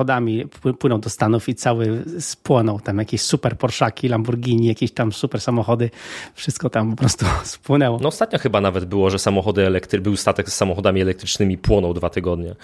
[0.78, 2.80] płynął do Stanów i cały spłonął.
[2.80, 5.90] Tam jakieś super Porszaki, Lamborghini, jakieś tam super samochody,
[6.34, 7.98] wszystko tam po prostu spłynęło.
[8.02, 12.10] No ostatnio chyba nawet było, że samochody elektryczne, był statek z samochodami elektrycznymi płonął dwa
[12.10, 12.54] tygodnie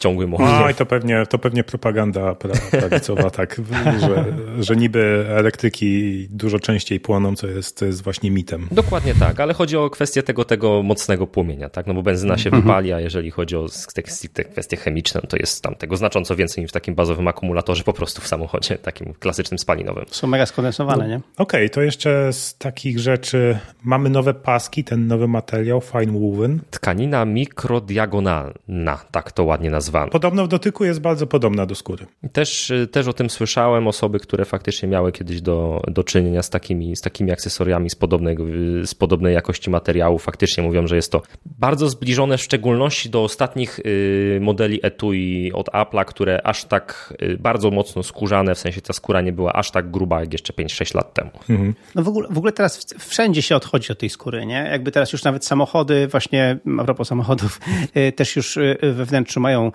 [0.00, 0.50] ciągłym ogniem.
[0.60, 2.34] No i to pewnie, to pewnie propaganda
[2.70, 3.60] prawicowa, tak,
[4.00, 4.24] że,
[4.60, 8.68] że niby elektryki dużo częściej płoną, co jest, co jest właśnie mitem.
[8.70, 12.48] Dokładnie tak, ale chodzi o kwestię tego, tego mocnego płomienia, tak, no bo benzyna się
[12.48, 12.62] mhm.
[12.62, 16.36] wypali, a jeżeli chodzi o te, te kwestie chemiczne, no to jest tam tego znacząco
[16.36, 20.04] więcej niż w takim bazowym akumulatorze po prostu w samochodzie, takim klasycznym spalinowym.
[20.10, 21.16] Są mega skondensowane, no, nie?
[21.16, 26.60] Okej, okay, to jeszcze z takich rzeczy mamy nowe paski, ten nowy materiał, fine woven.
[26.70, 32.06] Tkanina mikrodiagonalna, tak to ładnie nazywamy Podobno w dotyku jest bardzo podobna do skóry.
[32.32, 33.88] Też, też o tym słyszałem.
[33.88, 38.44] Osoby, które faktycznie miały kiedyś do, do czynienia z takimi, z takimi akcesoriami z, podobnego,
[38.84, 43.78] z podobnej jakości materiału, faktycznie mówią, że jest to bardzo zbliżone w szczególności do ostatnich
[43.78, 48.92] y, modeli etui od Apple'a, które aż tak y, bardzo mocno skórzane, w sensie ta
[48.92, 51.30] skóra nie była aż tak gruba jak jeszcze 5-6 lat temu.
[51.50, 51.74] Mhm.
[51.94, 54.68] No w ogóle, w ogóle teraz wszędzie się odchodzi od tej skóry, nie?
[54.70, 57.60] Jakby teraz już nawet samochody, właśnie a propos samochodów,
[57.96, 59.72] y, też już we wnętrzu mają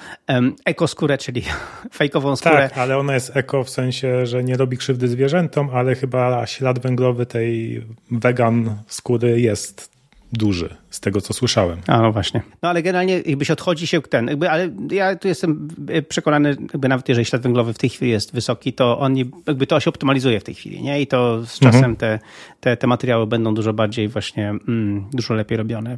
[0.66, 1.44] ekoskórę, czyli
[1.94, 2.70] fejkową skórę.
[2.70, 6.80] Tak, ale ona jest eko w sensie, że nie robi krzywdy zwierzętom, ale chyba ślad
[6.80, 9.96] węglowy tej wegan skóry jest
[10.34, 11.82] duży, z tego co słyszałem.
[11.88, 12.42] A no właśnie.
[12.62, 15.68] No ale generalnie jakby się odchodzi się ten, jakby, ale ja tu jestem
[16.10, 19.16] przekonany, jakby nawet jeżeli ślad węglowy w tej chwili jest wysoki, to on
[19.48, 21.02] jakby to się optymalizuje w tej chwili, nie?
[21.02, 21.96] I to z czasem mhm.
[21.96, 22.20] te,
[22.60, 25.98] te, te materiały będą dużo bardziej właśnie, mm, dużo lepiej robione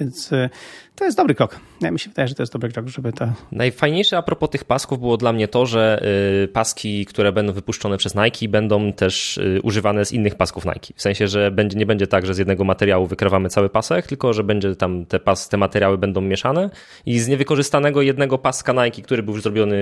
[0.00, 0.50] Więc y,
[0.98, 1.60] to jest dobry krok.
[1.80, 3.28] Ja mi się wydaje, że to jest dobry krok, żeby to.
[3.52, 6.02] Najfajniejsze a propos tych pasków było dla mnie to, że
[6.44, 10.94] y, paski, które będą wypuszczone przez Nike, będą też y, używane z innych pasków Nike.
[10.94, 14.32] W sensie, że będzie, nie będzie tak, że z jednego materiału wykrawamy cały pasek, tylko
[14.32, 16.70] że będzie tam te, pas, te materiały będą mieszane
[17.06, 19.76] i z niewykorzystanego jednego paska Nike, który był już zrobiony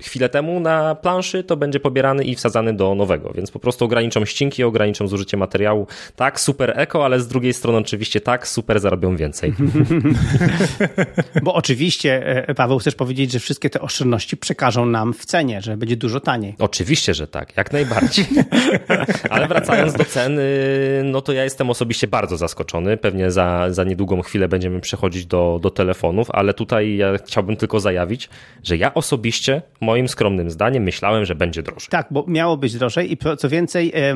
[0.00, 3.32] chwilę temu na planszy, to będzie pobierany i wsadzany do nowego.
[3.34, 5.86] Więc po prostu ograniczą ścinki, ograniczą zużycie materiału.
[6.16, 9.54] Tak, super eko, ale z drugiej strony oczywiście tak, super zarobią więcej.
[11.42, 15.76] Bo oczywiście, e, Paweł, chcesz powiedzieć, że wszystkie te oszczędności przekażą nam w cenie, że
[15.76, 16.54] będzie dużo taniej.
[16.58, 18.26] Oczywiście, że tak, jak najbardziej.
[19.30, 20.42] Ale wracając do ceny,
[21.04, 22.96] no to ja jestem osobiście bardzo zaskoczony.
[22.96, 27.80] Pewnie za, za niedługą chwilę będziemy przechodzić do, do telefonów, ale tutaj ja chciałbym tylko
[27.80, 28.28] zajawić,
[28.62, 31.88] że ja osobiście, moim skromnym zdaniem, myślałem, że będzie drożej.
[31.90, 34.14] Tak, bo miało być drożej i co więcej, e,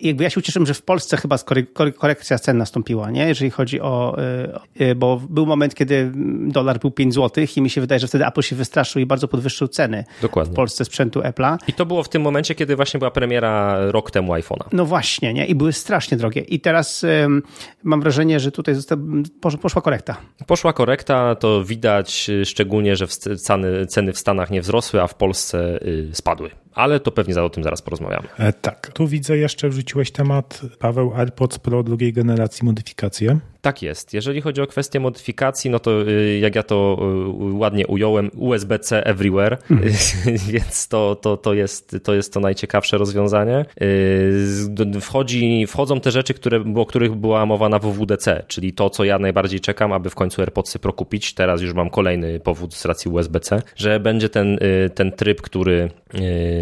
[0.00, 1.36] jakby ja się ucieszyłem, że w Polsce chyba
[1.98, 3.28] korekcja cen nastąpiła, nie?
[3.28, 4.16] jeżeli chodzi o,
[4.78, 6.12] e, bo był moment, kiedy
[6.46, 9.28] dolar był 5 zł i mi się wydaje, że wtedy Apple się wystraszył i bardzo
[9.28, 10.52] podwyższył ceny Dokładnie.
[10.52, 11.56] w Polsce sprzętu Apple'a.
[11.68, 14.64] I to było w tym momencie, kiedy właśnie była premiera rok temu iPhone'a.
[14.72, 15.46] No właśnie, nie?
[15.46, 16.40] I były strasznie drogie.
[16.40, 17.42] I teraz um,
[17.82, 18.96] mam wrażenie, że tutaj zosta-
[19.62, 20.16] poszła korekta.
[20.46, 23.06] Poszła korekta, to widać szczególnie, że
[23.38, 27.50] ceny, ceny w Stanach nie wzrosły, a w Polsce y, spadły ale to pewnie o
[27.50, 28.28] tym zaraz porozmawiamy.
[28.38, 28.90] E, tak.
[28.94, 33.38] Tu widzę jeszcze wrzuciłeś temat, Paweł, AirPods Pro drugiej generacji modyfikacje.
[33.64, 34.14] Tak jest.
[34.14, 36.98] Jeżeli chodzi o kwestię modyfikacji, no to y, jak ja to
[37.50, 39.84] y, ładnie ująłem, USB-C everywhere, mm.
[40.52, 43.64] więc to, to, to, jest, to jest to najciekawsze rozwiązanie.
[43.82, 49.04] Y, wchodzi, wchodzą te rzeczy, które, o których była mowa na WWDC, czyli to, co
[49.04, 51.34] ja najbardziej czekam, aby w końcu AirPodsy Pro kupić.
[51.34, 54.58] Teraz już mam kolejny powód z racji USB-C, że będzie ten,
[54.94, 55.90] ten tryb, który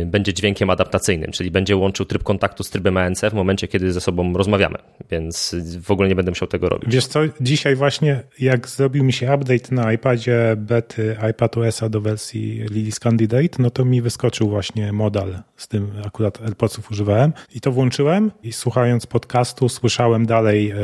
[0.06, 4.00] będzie dźwiękiem adaptacyjnym, czyli będzie łączył tryb kontaktu z trybem ANC w momencie, kiedy ze
[4.00, 4.78] sobą rozmawiamy,
[5.10, 6.94] więc w ogóle nie będę musiał tego robić.
[6.94, 12.64] Wiesz co, dzisiaj właśnie jak zrobił mi się update na iPadzie bety iPadOS do wersji
[12.66, 17.72] Lily's Candidate, no to mi wyskoczył właśnie modal z tym akurat AirPodsów używałem i to
[17.72, 20.76] włączyłem i słuchając podcastu słyszałem dalej e,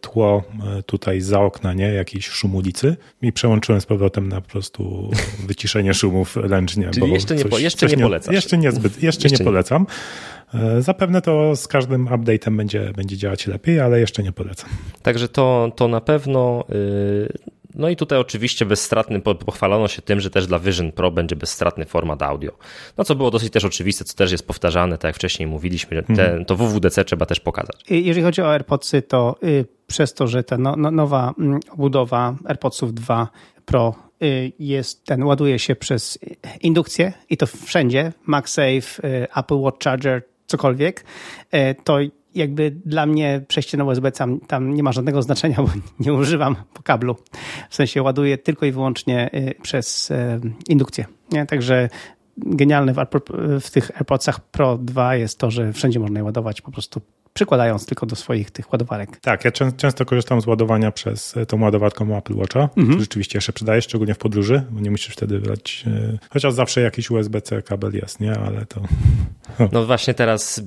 [0.00, 0.44] tło
[0.78, 1.92] e, tutaj za okna, nie?
[1.92, 5.10] Jakiś szum ulicy i przełączyłem z powrotem na po prostu
[5.46, 6.90] wyciszenie szumów ręcznie.
[6.90, 8.34] Czyli jeszcze, nie, po, jeszcze nie, nie polecasz.
[8.34, 9.86] Jeszcze niezbyt, jeszcze, jeszcze nie polecam.
[10.54, 14.70] E, zapewne to z każdym update'em będzie, będzie działać lepiej, ale jeszcze nie polecam.
[15.02, 16.64] Także to, to na pewno.
[16.72, 21.36] Y, no i tutaj oczywiście bezstratny, pochwalono się tym, że też dla Vision Pro będzie
[21.36, 22.52] bezstratny format audio.
[22.98, 26.02] No co było dosyć też oczywiste, co też jest powtarzane, tak jak wcześniej mówiliśmy, że
[26.02, 26.44] te, hmm.
[26.44, 27.76] to WWDC trzeba też pokazać.
[27.90, 32.36] Jeżeli chodzi o AirPodsy, to y, przez to, że ta no, no, nowa mm, obudowa
[32.44, 33.28] AirPodsów 2
[33.64, 36.18] Pro y, jest, ten ładuje się przez
[36.60, 39.02] indukcję i to wszędzie, MagSafe,
[39.36, 41.04] Apple Watch Charger, cokolwiek,
[41.84, 41.98] to
[42.34, 45.68] jakby dla mnie przejście na USB tam, tam nie ma żadnego znaczenia, bo
[46.00, 47.16] nie używam po kablu.
[47.70, 51.04] W sensie ładuję tylko i wyłącznie e, przez e, indukcję.
[51.32, 51.46] Nie?
[51.46, 51.88] Także
[52.36, 52.98] genialne w,
[53.60, 57.00] w tych AirPodsach Pro 2 jest to, że wszędzie można je ładować po prostu
[57.34, 59.20] przykładając tylko do swoich tych ładowarek.
[59.20, 63.00] Tak, ja czę często korzystam z ładowania przez e, tą ładowarką Apple Watcha, mhm.
[63.00, 67.10] rzeczywiście się przydaje, szczególnie w podróży, bo nie musisz wtedy brać, e, chociaż zawsze jakiś
[67.10, 68.80] USB-C kabel jest, nie, ale to...
[69.72, 70.62] No właśnie teraz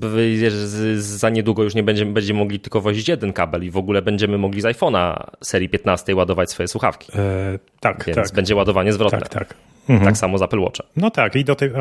[0.97, 4.38] za niedługo już nie będziemy, będziemy mogli tylko wozić jeden kabel i w ogóle będziemy
[4.38, 7.12] mogli z iPhone'a serii 15 ładować swoje słuchawki.
[7.15, 8.36] E, tak, Więc tak.
[8.36, 9.19] będzie ładowanie zwrotne.
[9.19, 9.70] Tak, tak.
[9.89, 10.05] Mhm.
[10.05, 10.83] Tak samo z Apple Watcha.
[10.95, 11.71] No tak, i do tej,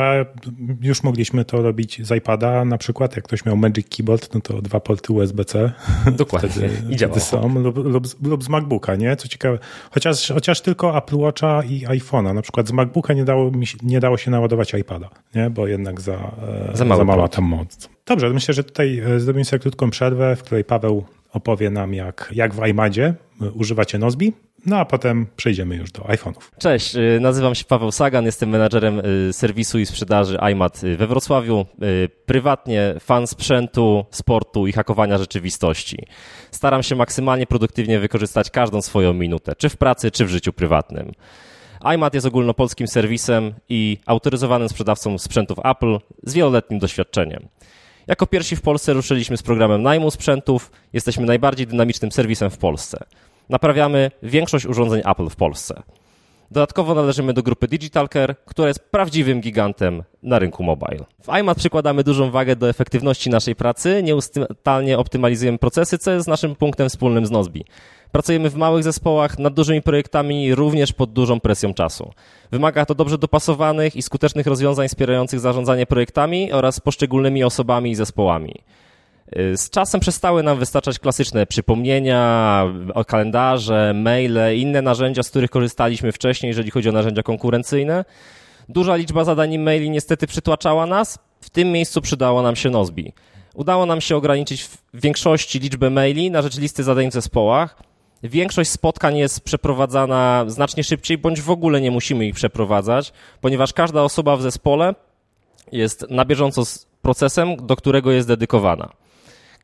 [0.83, 4.63] już mogliśmy to robić z iPada, na przykład jak ktoś miał Magic Keyboard, no to
[4.63, 5.73] dwa porty USB-C.
[6.13, 6.49] Dokładnie.
[6.49, 9.17] Wtedy, I wtedy są, lub, lub, lub, z MacBooka, nie?
[9.17, 9.59] Co ciekawe,
[9.91, 12.35] chociaż, chociaż tylko Apple Watcha i iPhone'a.
[12.35, 15.51] Na przykład z MacBooka nie dało, mi się, nie dało się naładować iPada, nie?
[15.51, 17.89] Bo jednak za, e, za, za mała tam moc.
[18.07, 22.31] Dobrze, myślę, że tutaj e, zrobimy sobie krótką przerwę, w której Paweł opowie nam, jak,
[22.35, 24.33] jak w iMadzie e, używacie Nozbi,
[24.67, 26.51] no a potem przejdziemy już do iPhone'ów.
[26.59, 31.07] Cześć, y, nazywam się Paweł Sagan, jestem menadżerem y, serwisu i sprzedaży iMat y, we
[31.07, 31.67] Wrocławiu.
[32.27, 36.07] Prywatnie fan sprzętu, sportu i hakowania rzeczywistości.
[36.51, 41.13] Staram się maksymalnie produktywnie wykorzystać każdą swoją minutę, czy w pracy, czy w życiu prywatnym.
[41.95, 47.49] iMat jest ogólnopolskim serwisem i autoryzowanym sprzedawcą sprzętów Apple z wieloletnim doświadczeniem.
[48.07, 50.71] Jako pierwsi w Polsce ruszyliśmy z programem najmu sprzętów.
[50.93, 53.05] Jesteśmy najbardziej dynamicznym serwisem w Polsce
[53.51, 55.83] naprawiamy większość urządzeń Apple w Polsce.
[56.51, 61.05] Dodatkowo należymy do grupy DigitalCare, która jest prawdziwym gigantem na rynku mobile.
[61.23, 66.57] W iMat przykładamy dużą wagę do efektywności naszej pracy, nieustannie optymalizujemy procesy, co jest naszym
[66.57, 67.65] punktem wspólnym z Nozbi.
[68.13, 72.13] Pracujemy w małych zespołach nad dużymi projektami, również pod dużą presją czasu.
[72.51, 78.55] Wymaga to dobrze dopasowanych i skutecznych rozwiązań wspierających zarządzanie projektami oraz poszczególnymi osobami i zespołami.
[79.37, 82.65] Y, z czasem przestały nam wystarczać klasyczne przypomnienia,
[83.07, 88.05] kalendarze, maile, inne narzędzia, z których korzystaliśmy wcześniej, jeżeli chodzi o narzędzia konkurencyjne.
[88.69, 91.19] Duża liczba zadań maili niestety przytłaczała nas.
[91.41, 93.13] W tym miejscu przydało nam się Nozbi.
[93.55, 97.83] Udało nam się ograniczyć w większości liczbę maili na rzecz listy zadań w zespołach.
[98.23, 104.03] Większość spotkań jest przeprowadzana znacznie szybciej, bądź w ogóle nie musimy ich przeprowadzać, ponieważ każda
[104.03, 104.95] osoba w zespole
[105.73, 109.00] jest na bieżąco z procesem, do którego jest dedykowana.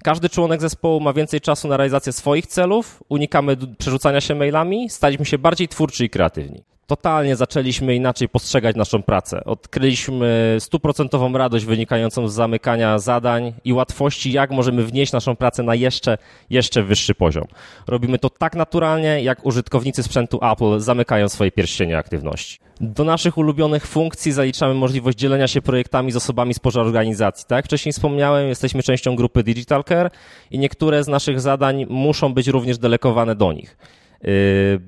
[0.06, 5.24] Każdy członek zespołu ma więcej czasu na realizację swoich celów, unikamy przerzucania się mailami, staliśmy
[5.24, 9.44] się bardziej twórczy i kreatywni totalnie zaczęliśmy inaczej postrzegać naszą pracę.
[9.44, 15.74] Odkryliśmy stuprocentową radość wynikającą z zamykania zadań i łatwości, jak możemy wnieść naszą pracę na
[15.74, 16.18] jeszcze,
[16.50, 17.44] jeszcze wyższy poziom.
[17.86, 22.58] Robimy to tak naturalnie, jak użytkownicy sprzętu Apple zamykają swoje pierścienie aktywności.
[22.80, 27.46] Do naszych ulubionych funkcji zaliczamy możliwość dzielenia się projektami z osobami spoza organizacji.
[27.48, 30.10] Tak jak wcześniej wspomniałem, jesteśmy częścią grupy Digital Care
[30.50, 33.76] i niektóre z naszych zadań muszą być również delegowane do nich.
[34.22, 34.30] Yy,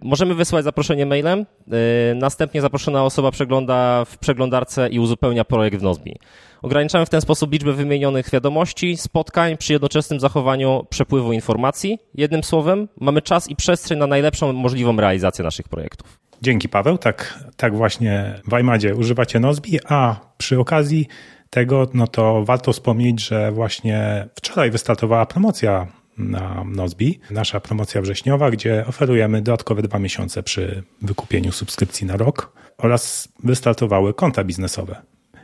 [0.02, 1.38] możemy wysłać zaproszenie mailem.
[1.38, 1.74] Yy,
[2.14, 6.16] następnie zaproszona osoba przegląda w przeglądarce i uzupełnia projekt w Nozbi.
[6.62, 11.98] Ograniczamy w ten sposób liczbę wymienionych wiadomości, spotkań przy jednoczesnym zachowaniu przepływu informacji.
[12.14, 16.18] Jednym słowem, mamy czas i przestrzeń na najlepszą możliwą realizację naszych projektów.
[16.42, 21.06] Dzięki Paweł, tak, tak właśnie w iMadzie używacie Nozbi, a przy okazji
[21.50, 25.86] tego, no to warto wspomnieć, że właśnie wczoraj wystartowała promocja
[26.18, 32.52] na Nozbi, nasza promocja wrześniowa, gdzie oferujemy dodatkowe dwa miesiące przy wykupieniu subskrypcji na rok
[32.78, 35.02] oraz wystartowały konta biznesowe.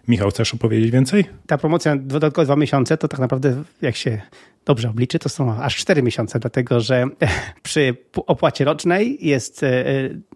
[0.08, 1.24] Michał, chcesz opowiedzieć więcej?
[1.46, 4.22] Ta promocja dodatkowe dwa miesiące to tak naprawdę, jak się
[4.64, 7.06] dobrze obliczy, to są aż 4 miesiące, dlatego że
[7.62, 7.96] przy
[8.26, 9.64] opłacie rocznej jest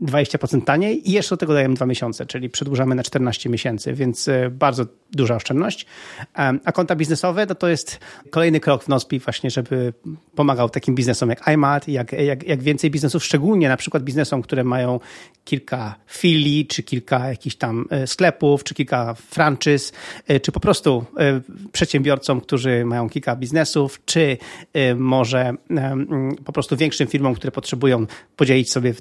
[0.03, 3.95] 20% e, taniej i jeszcze do tego dajemy 2 miesiące, czyli przedłużamy na 14 miesięcy,
[3.95, 5.87] więc e, bardzo duża oszczędność.
[6.65, 7.99] A konta biznesowe no to jest
[8.31, 9.93] kolejny krok w NOSPI właśnie, żeby
[10.35, 14.65] pomagał takim biznesom jak iMat, jak, jak, jak więcej biznesów, szczególnie na przykład biznesom, które
[14.65, 15.01] mają
[15.45, 19.93] kilka filii, czy kilka jakichś tam e, sklepów, czy kilka franczyz,
[20.43, 21.05] czy po prostu
[21.73, 24.37] przedsiębiorcom, którzy mają kilka biznesów, czy czy
[24.81, 25.53] y, może
[26.45, 28.95] po prostu większym firmom, które potrzebują podzielić sobie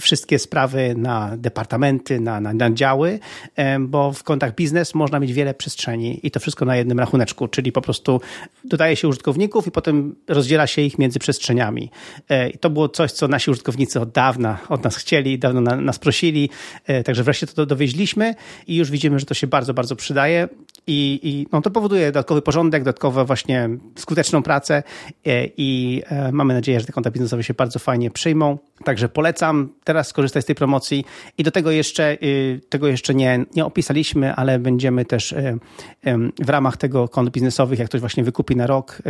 [0.00, 3.18] wszystkie sprawy na departamenty, na, na, na działy,
[3.80, 7.72] bo w kontach biznes można mieć wiele przestrzeni i to wszystko na jednym rachuneczku, czyli
[7.72, 8.20] po prostu
[8.64, 11.90] dodaje się użytkowników i potem rozdziela się ich między przestrzeniami.
[12.54, 16.50] I to było coś, co nasi użytkownicy od dawna od nas chcieli, dawno nas prosili,
[17.04, 18.34] także wreszcie to dowieźliśmy
[18.66, 20.48] i już widzimy, że to się bardzo, bardzo przydaje
[20.86, 24.82] i, i no, to powoduje dodatkowy porządek, dodatkowo właśnie skuteczną pracę e,
[25.56, 28.58] i e, mamy nadzieję, że te konta biznesowe się bardzo fajnie przyjmą.
[28.84, 31.04] Także polecam teraz skorzystać z tej promocji
[31.38, 35.58] i do tego jeszcze, y, tego jeszcze nie, nie opisaliśmy, ale będziemy też y,
[36.38, 39.02] w ramach tego kont biznesowych, jak ktoś właśnie wykupi na rok,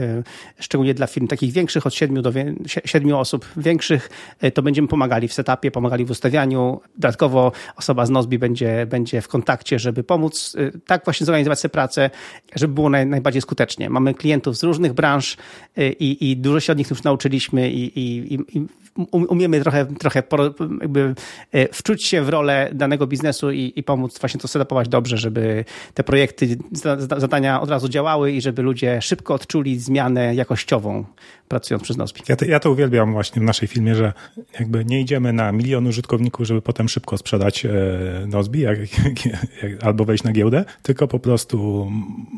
[0.58, 2.32] szczególnie dla firm takich większych, od 7 do
[2.84, 4.10] 7 osób większych,
[4.54, 6.80] to będziemy pomagali w setupie, pomagali w ustawianiu.
[6.94, 12.10] Dodatkowo osoba z Nozbi będzie, będzie w kontakcie, żeby pomóc tak właśnie zorganizować sobie pracę,
[12.54, 13.90] żeby było naj, najbardziej skutecznie.
[13.90, 15.29] Mamy klientów z różnych branż
[15.76, 18.66] i, i dużo się od nich już nauczyliśmy i, i, i
[19.12, 20.22] umiemy trochę, trochę
[20.80, 21.14] jakby
[21.52, 25.64] e, wczuć się w rolę danego biznesu i, i pomóc właśnie to setupować dobrze, żeby
[25.94, 26.58] te projekty,
[27.16, 31.04] zadania od razu działały i żeby ludzie szybko odczuli zmianę jakościową
[31.48, 32.20] pracując przez Nozbi.
[32.28, 34.12] Ja ja to uwielbiam właśnie w naszej filmie, że
[34.60, 37.70] jakby nie idziemy na milion użytkowników, żeby potem szybko sprzedać e,
[38.26, 38.78] Nozbi jak,
[39.62, 41.90] jak, albo wejść na giełdę, tylko po prostu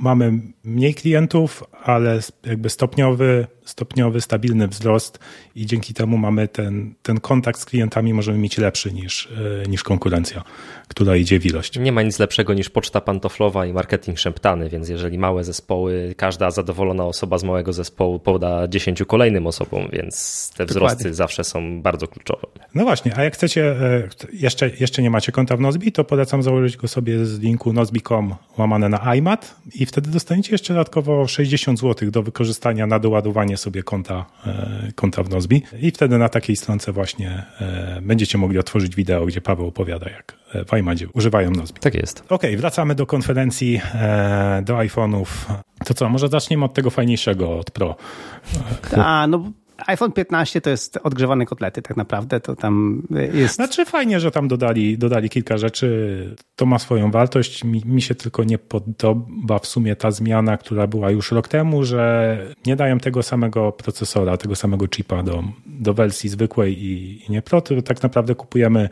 [0.03, 0.33] mamy
[0.65, 5.19] mniej klientów, ale jakby stopniowy stopniowy, stabilny wzrost
[5.55, 9.29] i dzięki temu mamy ten, ten kontakt z klientami możemy mieć lepszy niż,
[9.65, 10.45] e, niż konkurencja,
[10.89, 11.79] która idzie w ilość.
[11.79, 16.51] Nie ma nic lepszego niż poczta pantoflowa i marketing szeptany, więc jeżeli małe zespoły, każda
[16.51, 21.15] zadowolona osoba z małego zespołu poda 10 kolejnym osobom, więc te wzrosty Dokładnie.
[21.15, 22.47] zawsze są bardzo kluczowe.
[22.75, 26.43] No właśnie, a jak chcecie, e, jeszcze, jeszcze nie macie konta w Nozbi, to polecam
[26.43, 31.81] założyć go sobie z linku nozbi.com łamane na iMat i wtedy dostaniecie jeszcze dodatkowo 60
[31.81, 36.57] zł do wykorzystania na doładowanie sobie konta, e, konta w Nozbi i wtedy na takiej
[36.57, 41.81] stronce właśnie e, będziecie mogli otworzyć wideo, gdzie Paweł opowiada, jak w iMadzie używają Nozbi.
[41.81, 42.20] Tak jest.
[42.20, 43.81] Okej, okay, wracamy do konferencji,
[44.62, 45.27] do iPhone'ów.
[45.85, 47.96] To co, może zaczniemy od tego fajniejszego, od Pro.
[48.96, 49.53] A, no
[49.87, 53.03] iPhone 15 to jest odgrzewane kotlety tak naprawdę, to tam
[53.35, 53.55] jest...
[53.55, 58.14] Znaczy fajnie, że tam dodali, dodali kilka rzeczy, to ma swoją wartość, mi, mi się
[58.14, 62.99] tylko nie podoba w sumie ta zmiana, która była już rok temu, że nie dają
[62.99, 68.03] tego samego procesora, tego samego chipa do, do wersji zwykłej i, i nie Pro, tak
[68.03, 68.88] naprawdę kupujemy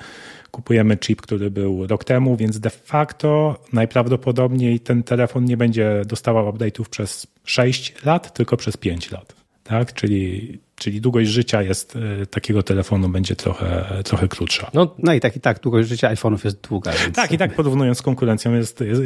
[0.50, 6.53] kupujemy chip, który był rok temu, więc de facto najprawdopodobniej ten telefon nie będzie dostawał
[6.53, 9.35] update'ów przez 6 lat, tylko przez 5 lat.
[9.64, 9.92] Tak?
[9.92, 14.71] Czyli Czyli długość życia jest e, takiego telefonu będzie trochę, trochę krótsza.
[14.75, 16.93] No, no i tak i tak długość życia iPhone'ów jest długa.
[16.93, 17.16] Więc...
[17.16, 19.03] Tak, i tak porównując z konkurencją jest, jest,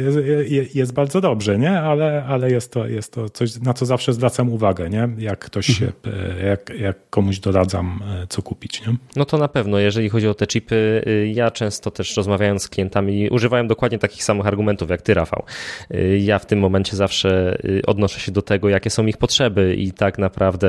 [0.47, 1.81] jest, jest, bardzo dobrze, nie?
[1.81, 5.09] Ale, ale jest, to, jest to coś, na co zawsze zwracam uwagę, nie?
[5.17, 6.45] Jak ktoś się, mhm.
[6.45, 8.95] jak, jak komuś doradzam, e, co kupić, nie?
[9.15, 12.69] No to na pewno, jeżeli chodzi o te chipy, y, ja często też rozmawiając z
[12.69, 15.43] klientami używałem dokładnie takich samych argumentów jak ty, Rafał.
[15.91, 19.75] Y, ja w tym momencie zawsze y, odnoszę się do tego, jakie są ich potrzeby
[19.75, 20.67] i tak naprawdę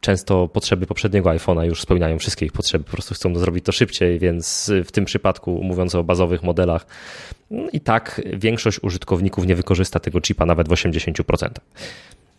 [0.00, 4.18] często potrzeby poprzedniego iPhone'a już spełniają wszystkie ich potrzeby, po prostu chcą zrobić to szybciej,
[4.18, 6.86] więc w tym przypadku, mówiąc o bazowych modelach,
[7.50, 11.48] no i tak większość użytkowników nie wykorzysta tego chipa nawet w 80%.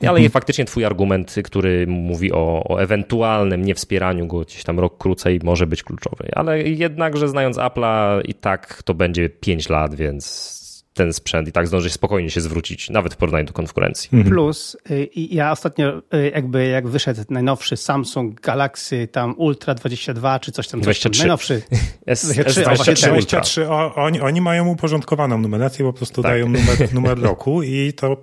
[0.01, 0.29] Ale mhm.
[0.29, 5.67] faktycznie twój argument, który mówi o, o ewentualnym niewspieraniu go gdzieś tam rok krócej może
[5.67, 6.29] być kluczowy.
[6.33, 10.56] Ale jednakże znając Apple'a i tak to będzie 5 lat, więc
[10.97, 14.09] ten sprzęt i tak zdąży spokojnie się zwrócić, nawet w porównaniu do konkurencji.
[14.13, 14.35] Mhm.
[14.35, 20.51] Plus, y, ja ostatnio y, jakby jak wyszedł najnowszy Samsung Galaxy tam Ultra 22 czy
[20.51, 20.81] coś tam.
[20.81, 21.19] 23.
[21.19, 21.61] najnowszy.
[22.05, 26.31] S, 23, S23 23 23, oni, oni mają uporządkowaną numerację, po prostu tak.
[26.31, 28.17] dają numer, numer roku i to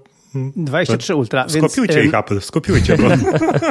[0.56, 1.48] 23 Ultra.
[1.48, 3.08] Skopiujcie więc, ich Apple, skopiujcie go.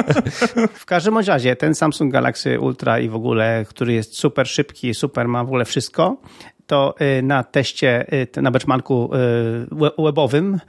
[0.74, 5.28] w każdym razie ten Samsung Galaxy Ultra i w ogóle, który jest super szybki, super
[5.28, 6.16] ma w ogóle wszystko,
[6.66, 10.60] to y, na teście, y, na benchmarku y, webowym,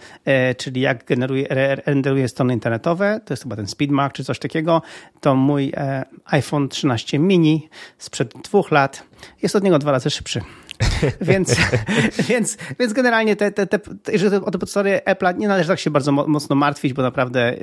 [0.57, 1.47] czyli jak generuje,
[1.85, 4.81] renderuje strony internetowe, to jest chyba ten SpeedMark czy coś takiego,
[5.21, 9.03] to mój e, iPhone 13 mini sprzed dwóch lat
[9.41, 10.41] jest od niego dwa razy szybszy.
[11.21, 11.55] więc,
[12.29, 13.79] więc, więc generalnie te, te, te,
[14.45, 17.55] o te podstawy Apple'a, nie należy tak się bardzo mocno martwić, bo naprawdę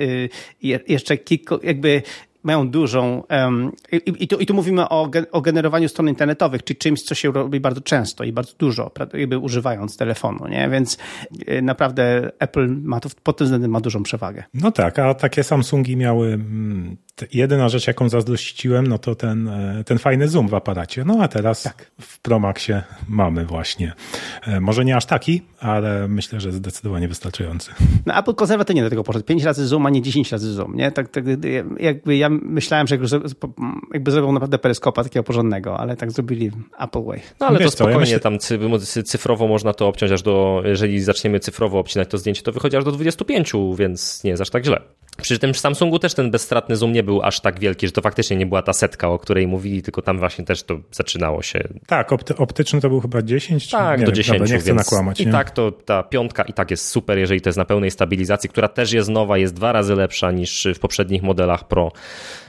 [0.87, 2.01] jeszcze kilku, jakby
[2.43, 3.23] mają dużą.
[3.29, 7.15] Um, i, i, tu, I tu mówimy o, o generowaniu stron internetowych, czyli czymś, co
[7.15, 10.69] się robi bardzo często i bardzo dużo, jakby używając telefonu, nie?
[10.69, 10.97] Więc
[11.49, 14.43] y, naprawdę Apple ma to pod tym względem ma dużą przewagę.
[14.53, 16.39] No tak, a takie Samsungi miały.
[17.33, 21.05] Jedyna rzecz, jaką zazdrościłem, no to ten, e, ten fajny zoom w aparacie.
[21.05, 21.91] No a teraz tak.
[22.01, 23.93] w Pro Maxie mamy właśnie.
[24.47, 27.71] E, może nie aż taki, ale myślę, że zdecydowanie wystarczający.
[28.05, 29.25] No Apple konserwatywnie do tego poszedł.
[29.25, 30.91] 5 razy zoom, a nie 10 razy zoom, nie?
[30.91, 31.23] Tak, tak
[31.79, 32.97] jakby ja myślałem, że
[33.93, 37.21] jakby zrobią naprawdę peryskopa takiego porządnego, ale tak zrobili Apple Way.
[37.39, 38.59] No ale Wiesz to spokojnie, co, ja myślę...
[38.89, 42.77] tam cyfrowo można to obciąć aż do, jeżeli zaczniemy cyfrowo obcinać to zdjęcie, to wychodzi
[42.77, 44.81] aż do 25, więc nie jest aż tak źle.
[45.21, 48.01] Przy tym w Samsungu też ten bezstratny zoom nie był aż tak wielki, że to
[48.01, 51.59] faktycznie nie była ta setka, o której mówili, tylko tam właśnie też to zaczynało się.
[51.87, 53.69] Tak, opty optyczny to był chyba 10?
[53.69, 54.39] Tak, nie do 10.
[54.39, 55.21] Dobra, nie chcę nakłamać.
[55.21, 58.49] I tak to ta piątka i tak jest super, jeżeli to jest na pełnej stabilizacji,
[58.49, 61.91] która też jest nowa, jest dwa razy lepsza niż w poprzednich modelach Pro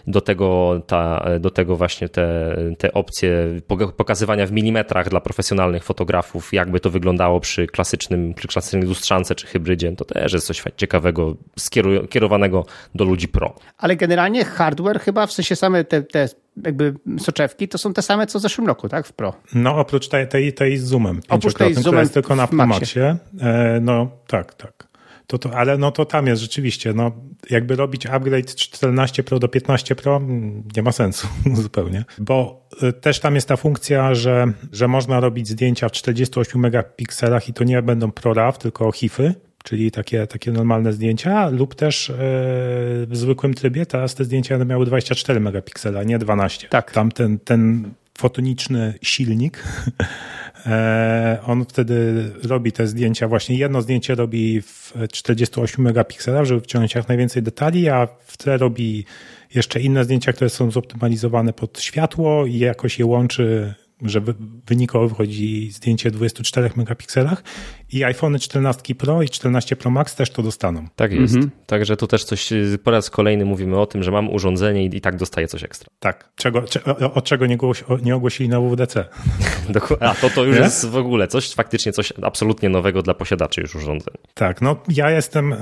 [0.06, 3.60] do tego, ta, do tego właśnie te, te opcje
[3.96, 9.46] pokazywania w milimetrach dla profesjonalnych fotografów, jakby to wyglądało przy klasycznym, przy klasycznej lustrzance czy
[9.46, 13.54] hybrydzie, to też jest coś ciekawego skierowanego do ludzi pro.
[13.78, 16.28] Ale generalnie hardware chyba, w sensie same te, te
[16.64, 19.06] jakby soczewki, to są te same co w zeszłym roku, tak?
[19.06, 19.34] W Pro.
[19.54, 21.20] No oprócz tej, tej, tej z zoomem.
[21.28, 23.16] Oprócz tej z zoomem jest tylko na Maxie.
[23.40, 24.93] E, no tak, tak
[25.26, 27.12] to, to, ale no to tam jest rzeczywiście, no
[27.50, 31.28] jakby robić upgrade 14 Pro do 15 Pro mm, nie ma sensu
[31.62, 36.60] zupełnie, bo y, też tam jest ta funkcja, że, że można robić zdjęcia w 48
[36.60, 39.34] megapikselach i to nie będą ProRAW, tylko HIFy,
[39.64, 42.16] czyli takie, takie normalne zdjęcia, lub też yy,
[43.06, 46.68] w zwykłym trybie teraz te zdjęcia miały 24 megapiksela, nie 12.
[46.68, 46.92] Tak.
[46.92, 49.64] Tam ten, ten fotoniczny silnik
[51.46, 57.08] on wtedy robi te zdjęcia, właśnie jedno zdjęcie robi w 48 megapikselach, żeby wciągnąć jak
[57.08, 59.04] najwięcej detali, a w tle robi
[59.54, 64.20] jeszcze inne zdjęcia, które są zoptymalizowane pod światło i jakoś je łączy że
[64.66, 67.42] wynikowo wychodzi zdjęcie w 24 megapikselach
[67.92, 70.86] i iPhone 14 Pro i 14 Pro Max też to dostaną.
[70.96, 71.34] Tak jest.
[71.34, 71.50] Mhm.
[71.66, 72.50] Także tu też coś,
[72.84, 75.88] po raz kolejny mówimy o tym, że mam urządzenie i, i tak dostaję coś ekstra.
[75.98, 76.32] Tak.
[76.36, 76.64] Czego,
[77.14, 77.58] od czego nie,
[78.02, 79.04] nie ogłosili na WWDC.
[80.00, 83.74] A to to już jest w ogóle coś, faktycznie coś absolutnie nowego dla posiadaczy już
[83.74, 84.14] urządzeń.
[84.34, 85.54] Tak, no ja jestem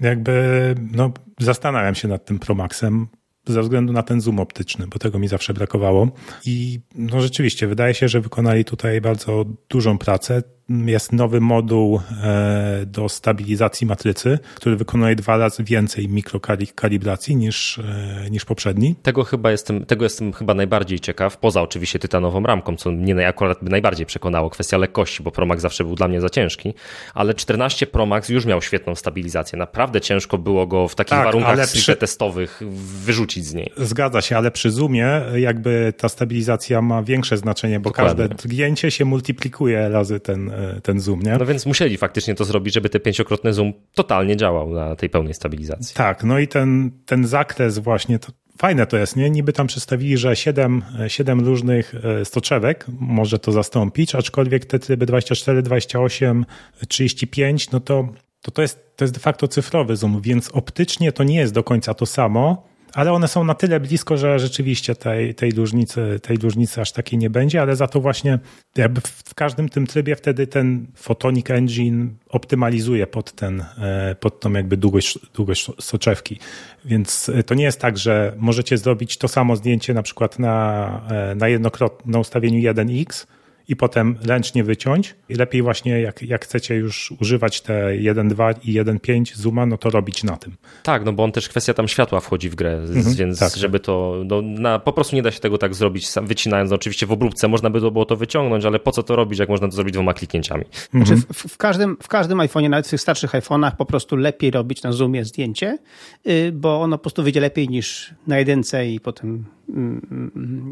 [0.00, 3.08] jakby, no zastanawiam się nad tym Pro Maxem
[3.46, 6.08] ze względu na ten zoom optyczny, bo tego mi zawsze brakowało.
[6.46, 10.42] I no rzeczywiście, wydaje się, że wykonali tutaj bardzo dużą pracę.
[10.86, 18.30] Jest nowy moduł e, do stabilizacji matrycy, który wykonuje dwa razy więcej mikrokalibracji niż, e,
[18.30, 18.94] niż poprzedni.
[19.02, 23.62] Tego chyba jestem, tego jestem chyba najbardziej ciekaw, poza oczywiście tytanową ramką, co mnie akurat
[23.62, 26.74] najbardziej przekonało, kwestia lekkości, bo Promax zawsze był dla mnie za ciężki,
[27.14, 29.58] ale 14 Promax już miał świetną stabilizację.
[29.58, 31.96] Naprawdę ciężko było go w takich tak, warunkach przy...
[31.96, 32.60] testowych
[33.04, 33.72] wyrzucić z niej.
[33.76, 38.28] Zgadza się, ale przy zoomie jakby ta stabilizacja ma większe znaczenie, bo Dokładnie.
[38.28, 40.50] każde drgnięcie się multiplikuje razy ten,
[40.82, 41.36] ten zoom, nie?
[41.38, 45.34] No więc musieli faktycznie to zrobić, żeby ten pięciokrotny zoom totalnie działał na tej pełnej
[45.34, 45.96] stabilizacji.
[45.96, 49.30] Tak, no i ten, ten zakres właśnie, to fajne to jest, nie?
[49.30, 55.06] Niby tam przedstawili, że 7, 7 różnych e, stoczewek może to zastąpić, aczkolwiek te tryby
[55.06, 56.46] 24, 28,
[56.88, 58.08] 35, no to
[58.42, 61.62] to, to, jest, to jest de facto cyfrowy zoom, więc optycznie to nie jest do
[61.62, 66.36] końca to samo, ale one są na tyle blisko, że rzeczywiście tej, tej, różnicy, tej
[66.36, 68.38] różnicy aż takiej nie będzie, ale za to właśnie
[68.76, 74.52] jakby w każdym tym trybie wtedy ten Photonic Engine optymalizuje pod, ten, e, pod tą
[74.52, 76.38] jakby długość, długość soczewki.
[76.84, 81.34] Więc to nie jest tak, że możecie zrobić to samo zdjęcie na przykład na, e,
[81.34, 83.26] na jednokrotne ustawieniu 1x,
[83.70, 85.14] i potem ręcznie wyciąć.
[85.28, 89.90] I lepiej właśnie jak, jak chcecie już używać te 1.2 i 1.5 zooma, no to
[89.90, 90.56] robić na tym.
[90.82, 93.56] Tak, no bo on też kwestia tam światła wchodzi w grę, mhm, więc tak.
[93.56, 96.70] żeby to, no, na, po prostu nie da się tego tak zrobić wycinając.
[96.70, 99.38] No, oczywiście w obróbce można by to było to wyciągnąć, ale po co to robić,
[99.38, 100.64] jak można to zrobić dwoma kliknięciami?
[100.94, 101.06] Mhm.
[101.06, 104.50] Znaczy w, w, każdym, w każdym iPhone'ie, nawet w tych starszych iPhone'ach po prostu lepiej
[104.50, 105.78] robić na zoomie zdjęcie,
[106.24, 109.44] yy, bo ono po prostu wyjdzie lepiej niż na jedynce i potem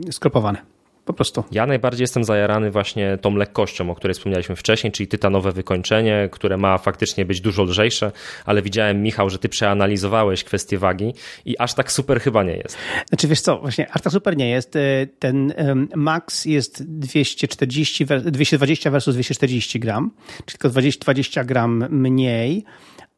[0.04, 0.77] yy, skropowane.
[1.08, 1.44] Po prostu.
[1.52, 6.56] Ja najbardziej jestem zajarany właśnie tą lekkością, o której wspomnieliśmy wcześniej, czyli tytanowe wykończenie, które
[6.56, 8.12] ma faktycznie być dużo lżejsze,
[8.44, 12.76] ale widziałem, Michał, że ty przeanalizowałeś kwestię wagi i aż tak super chyba nie jest.
[13.08, 14.76] Znaczy wiesz co, właśnie aż tak super nie jest.
[14.76, 14.80] E,
[15.18, 15.52] ten
[15.96, 22.64] max jest 240, 220 versus 240 gram, czyli tylko 20, 20 gram mniej,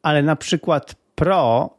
[0.01, 1.69] ale na przykład Pro,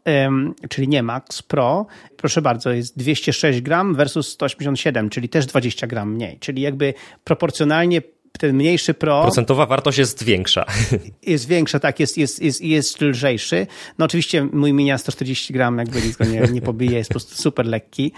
[0.69, 1.87] czyli nie Max, Pro,
[2.17, 6.39] proszę bardzo, jest 206 gram versus 187, czyli też 20 gram mniej.
[6.39, 8.03] Czyli jakby proporcjonalnie
[8.39, 9.23] ten mniejszy Pro.
[9.23, 10.65] Procentowa wartość jest większa.
[11.23, 13.67] Jest większa, tak, jest, jest, jest, jest lżejszy.
[13.99, 17.35] No oczywiście mój minia 140 gram, jakby nic go nie, nie pobije, jest po prostu
[17.35, 18.13] super lekki,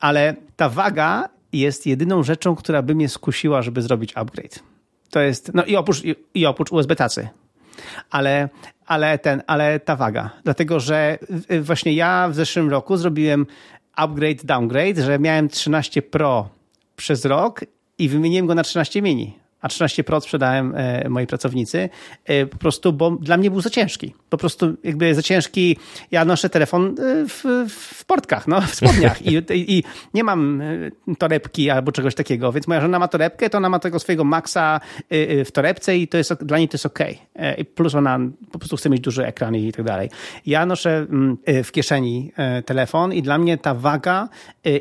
[0.00, 4.58] ale ta waga jest jedyną rzeczą, która by mnie skusiła, żeby zrobić upgrade.
[5.10, 7.28] To jest, no i oprócz, i, i oprócz USB tacy
[8.10, 8.48] ale,
[8.86, 10.30] ale, ten, ale ta waga.
[10.44, 11.18] Dlatego, że
[11.60, 13.46] właśnie ja w zeszłym roku zrobiłem
[13.92, 16.48] upgrade, downgrade, że miałem 13 Pro
[16.96, 17.60] przez rok
[17.98, 21.88] i wymieniłem go na 13 mini a 13 Pro sprzedałem e, mojej pracownicy,
[22.24, 24.14] e, po prostu, bo dla mnie był za ciężki.
[24.30, 25.76] Po prostu jakby za ciężki,
[26.10, 30.62] ja noszę telefon e, w, w portkach, no, w spodniach i, i, i, nie mam
[31.18, 34.80] torebki albo czegoś takiego, więc moja żona ma torebkę, to ona ma tego swojego Maxa
[35.44, 36.98] w torebce i to jest, dla niej to jest ok.
[37.74, 38.18] Plus ona
[38.52, 40.10] po prostu chce mieć duży ekran i tak dalej.
[40.46, 42.32] Ja noszę mm, w kieszeni
[42.66, 44.28] telefon i dla mnie ta waga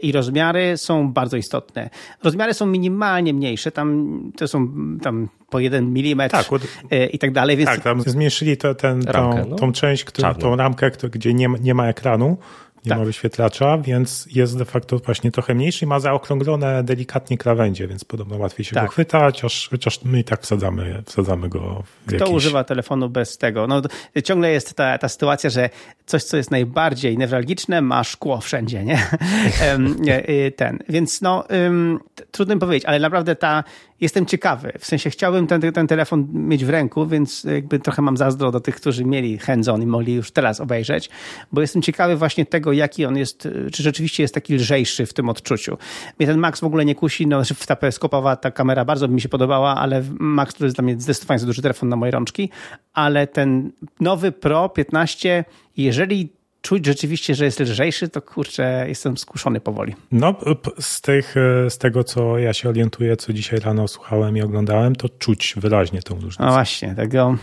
[0.02, 1.90] i rozmiary są bardzo istotne.
[2.24, 4.68] Rozmiary są minimalnie mniejsze, tam to są
[5.02, 6.48] tam po jeden milimetr tak,
[6.92, 7.58] e, i tak dalej.
[7.58, 7.70] Więc...
[7.70, 9.56] Tak, tam zmniejszyli to, ten, ramkę, tą, no.
[9.56, 12.38] tą część, którą, tą ramkę, gdzie nie ma, nie ma ekranu
[12.86, 13.00] nie tak.
[13.00, 18.06] ma wyświetlacza, więc jest de facto właśnie trochę mniejszy i ma zaokrąglone delikatnie krawędzie, więc
[18.06, 18.86] podobno łatwiej się tak.
[18.86, 22.36] go chwytać, chociaż, chociaż my i tak wsadzamy, wsadzamy go w Kto jakiś...
[22.36, 23.68] używa telefonu bez tego?
[23.68, 23.82] No,
[24.24, 25.70] ciągle jest ta, ta sytuacja, że
[26.06, 29.00] coś, co jest najbardziej newralgiczne, ma szkło wszędzie, nie?
[30.30, 30.80] Y, ten.
[30.90, 31.44] Więc no,
[32.32, 33.64] trudno mi powiedzieć, ale naprawdę ta,
[34.02, 34.74] jestem ciekawy.
[34.80, 38.60] W sensie chciałbym ten, ten telefon mieć w ręku, więc jakby trochę mam zazdro do
[38.60, 41.10] tych, którzy mieli hands-on i mogli już teraz obejrzeć,
[41.52, 45.30] bo jestem ciekawy właśnie tego, jaki on jest, czy rzeczywiście jest taki lżejszy w tym
[45.30, 45.78] odczuciu.
[46.20, 49.22] Mnie ten Max w ogóle nie kusi, no ta peryskopowa ta kamera bardzo by mi
[49.22, 52.50] się podobała, ale Max to jest dla mnie zdecydowanie za duży telefon na moje rączki,
[52.94, 55.46] ale ten nowy Pro 15,
[55.78, 56.30] jeżeli
[56.66, 59.96] czuć rzeczywiście, że jest lżejszy, to kurczę, jestem skuszony powoli.
[60.12, 60.36] No,
[60.80, 64.96] z, tych, e, z tego, co ja się orientuję, co dzisiaj rano słuchałem i oglądałem,
[64.96, 66.46] to czuć wyraźnie tą różnicę.
[66.46, 67.38] No właśnie, tego.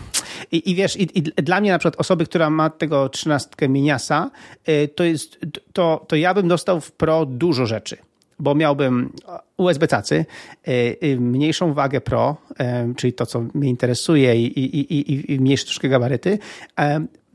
[0.51, 4.31] I, i wiesz, i, i, dla mnie na przykład osoby, która ma tego trzynastkę miniasa,
[4.65, 5.39] e, to jest,
[5.73, 7.97] to, to ja bym dostał w Pro dużo rzeczy
[8.39, 9.13] bo miałbym
[9.57, 10.25] USB tacy,
[10.63, 12.37] e, mniejszą wagę Pro,
[12.95, 16.39] czyli to, co mnie interesuje i, i, i, i mniejsze troszkę gabaryty,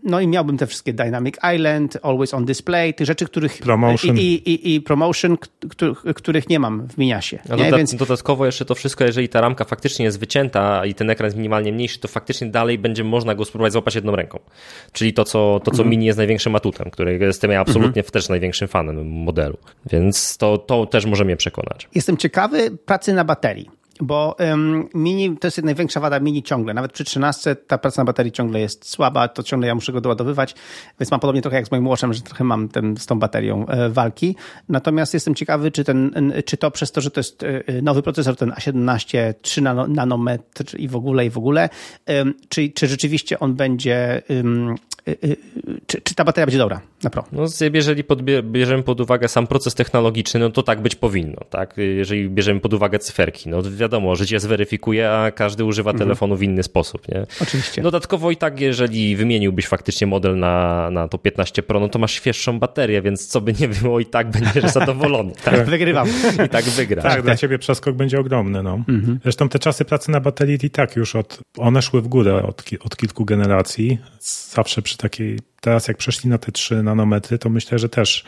[0.02, 3.58] no i miałbym te wszystkie Dynamic Island, Always on Display, tych rzeczy, których.
[3.58, 4.16] Promotion.
[4.18, 5.36] I, i, i promotion,
[5.70, 7.38] których, których nie mam w Miniasie.
[7.48, 7.94] No doda Więc...
[7.94, 11.72] Dodatkowo jeszcze to wszystko, jeżeli ta ramka faktycznie jest wycięta i ten ekran jest minimalnie
[11.72, 14.38] mniejszy, to faktycznie dalej będzie można go spróbować złapać jedną ręką.
[14.92, 15.90] Czyli to, co, to, co mm.
[15.90, 18.12] Mini jest największym atutem, którego jestem ja absolutnie mm -hmm.
[18.12, 19.56] też największym fanem modelu.
[19.90, 21.88] Więc to, to też może mnie przekonać.
[21.94, 26.74] Jestem ciekawy pracy na baterii bo um, mini to jest największa wada mini ciągle.
[26.74, 30.00] Nawet przy 13 ta praca na baterii ciągle jest słaba, to ciągle ja muszę go
[30.00, 30.54] doładowywać,
[31.00, 33.66] więc mam podobnie trochę jak z moim Watchem, że trochę mam ten, z tą baterią
[33.66, 34.36] e, walki.
[34.68, 38.36] Natomiast jestem ciekawy, czy, ten, czy to przez to, że to jest e, nowy procesor,
[38.36, 41.68] ten A17, 3 nanometr i w ogóle, i w ogóle,
[42.48, 44.44] czy, czy rzeczywiście on będzie y,
[45.86, 47.24] czy, czy ta bateria będzie dobra na Pro?
[47.32, 47.44] No,
[47.74, 48.04] jeżeli
[48.42, 51.74] bierzemy pod uwagę sam proces technologiczny, no to tak być powinno, tak?
[51.76, 56.08] Jeżeli bierzemy pod uwagę cyferki, no wiadomo, życie zweryfikuje, a każdy używa mhm.
[56.08, 57.26] telefonu w inny sposób, nie?
[57.42, 57.82] Oczywiście.
[57.82, 62.12] Dodatkowo i tak, jeżeli wymieniłbyś faktycznie model na, na to 15 Pro, no to masz
[62.12, 65.32] świeższą baterię, więc co by nie było, i tak będziesz zadowolony.
[65.44, 65.66] Tak?
[65.66, 66.08] Wygrywam.
[66.46, 67.04] I tak wygrasz.
[67.04, 68.74] Tak, dla ciebie przeskok będzie ogromny, no.
[68.88, 69.18] Mhm.
[69.22, 72.64] Zresztą te czasy pracy na baterii i tak już od, one szły w górę od,
[72.84, 73.98] od kilku generacji.
[74.54, 78.24] Zawsze przy takiej, teraz jak przeszli na te 3 nanometry, to myślę, że też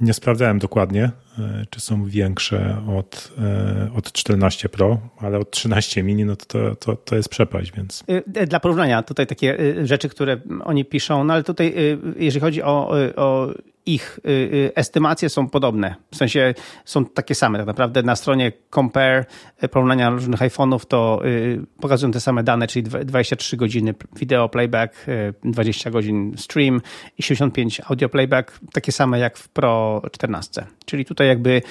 [0.00, 6.02] nie sprawdzałem dokładnie, e, czy są większe od, e, od 14 Pro, ale od 13
[6.02, 8.04] mini, no to, to, to jest przepaść, więc.
[8.34, 11.74] E, dla porównania, tutaj takie rzeczy, które oni piszą, no ale tutaj,
[12.16, 13.48] jeżeli chodzi o, o
[13.86, 15.94] ich y, y, estymacje są podobne.
[16.10, 16.54] W sensie
[16.84, 17.58] są takie same.
[17.58, 19.24] Tak naprawdę na stronie Compare
[19.64, 21.22] y, porównania różnych iPhone'ów to
[21.80, 25.06] pokazują te same dane, czyli 23 godziny video playback,
[25.44, 26.80] 20 godzin stream
[27.18, 30.66] i 75 audio playback, takie same jak w Pro 14.
[30.84, 31.62] Czyli tutaj jakby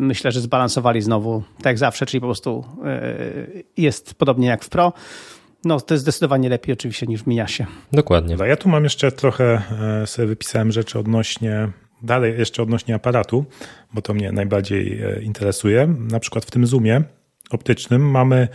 [0.00, 2.64] myślę, że zbalansowali znowu tak jak zawsze, czyli po prostu
[3.76, 4.92] jest podobnie jak w Pro.
[5.64, 7.66] No, to jest zdecydowanie lepiej oczywiście niż w Miasie.
[7.92, 8.36] Dokładnie.
[8.46, 9.62] Ja tu mam jeszcze trochę,
[10.02, 11.68] e, sobie wypisałem rzeczy odnośnie,
[12.02, 13.44] dalej jeszcze odnośnie aparatu,
[13.94, 15.94] bo to mnie najbardziej e, interesuje.
[15.98, 17.02] Na przykład w tym zoomie
[17.50, 18.48] optycznym mamy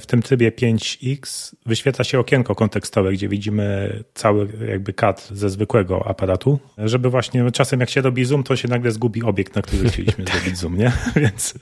[0.00, 6.08] w tym trybie 5X wyświetla się okienko kontekstowe, gdzie widzimy cały jakby kadr ze zwykłego
[6.08, 9.88] aparatu, żeby właśnie czasem jak się robi zoom, to się nagle zgubi obiekt, na który
[9.88, 10.92] chcieliśmy zrobić zoom, nie?
[11.16, 11.54] Więc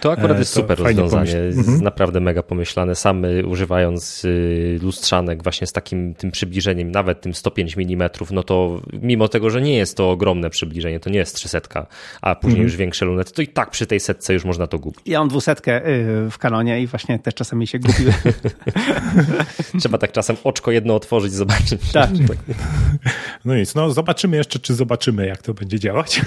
[0.00, 1.80] to akurat jest super rozwiązanie, mhm.
[1.80, 2.94] naprawdę mega pomyślane.
[2.94, 8.80] Sam używając y, lustrzanek właśnie z takim tym przybliżeniem, nawet tym 105 mm, no to
[8.92, 11.86] mimo tego, że nie jest to ogromne przybliżenie, to nie jest 300,
[12.22, 12.64] a później mhm.
[12.64, 15.00] już większe lunety, to i tak przy tej setce już można to gubić.
[15.06, 18.12] Ja mam dwusetkę y, w kanonie i właśnie też czasami się gubiły.
[19.80, 21.92] Trzeba tak czasem oczko jedno otworzyć, zobaczyć.
[21.92, 22.10] Tak.
[23.44, 26.20] No nic, no zobaczymy jeszcze, czy zobaczymy, jak to będzie działać.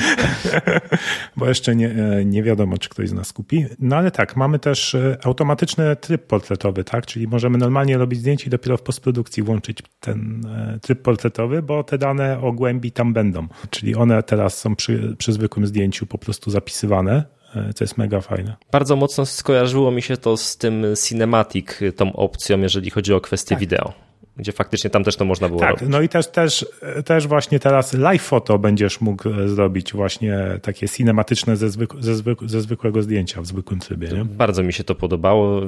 [1.36, 3.66] Bo jeszcze nie, nie wiadomo, czy ktoś z nas kupi.
[3.78, 7.06] No ale tak, mamy też e, automatyczny tryb portretowy, tak?
[7.06, 11.84] Czyli możemy normalnie robić zdjęcie i dopiero w postprodukcji włączyć ten e, tryb portretowy, bo
[11.84, 13.46] te dane o głębi tam będą.
[13.70, 17.39] Czyli one teraz są przy, przy zwykłym zdjęciu po prostu zapisywane E,
[17.74, 18.56] co jest mega fajne.
[18.72, 23.54] Bardzo mocno skojarzyło mi się to z tym Cinematic, tą opcją, jeżeli chodzi o kwestie
[23.54, 23.58] tak.
[23.58, 23.92] wideo
[24.40, 25.88] gdzie faktycznie tam też to można było tak, robić.
[25.88, 26.66] No i też, też,
[27.04, 32.14] też właśnie teraz live foto będziesz mógł e, zrobić właśnie takie cinematyczne ze, zwyk, ze,
[32.14, 34.08] zwyk, ze zwykłego zdjęcia w zwykłym trybie.
[34.08, 34.24] Nie?
[34.24, 35.60] Bardzo mi się to podobało.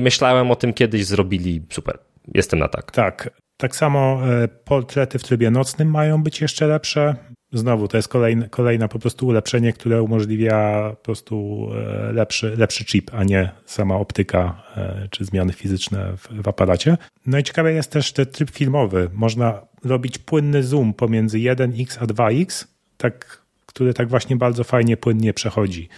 [0.00, 1.98] Myślałem o tym kiedyś, zrobili super.
[2.34, 2.90] Jestem na tak.
[2.90, 3.30] Tak.
[3.56, 7.14] Tak samo e, portrety w trybie nocnym mają być jeszcze lepsze
[7.58, 11.68] znowu to jest kolejne, kolejne po prostu ulepszenie, które umożliwia po prostu
[12.08, 16.96] e, lepszy, lepszy chip, a nie sama optyka e, czy zmiany fizyczne w, w aparacie.
[17.26, 19.10] No i ciekawe jest też ten tryb filmowy.
[19.12, 25.34] Można robić płynny zoom pomiędzy 1x a 2x, tak, który tak właśnie bardzo fajnie, płynnie
[25.34, 25.88] przechodzi.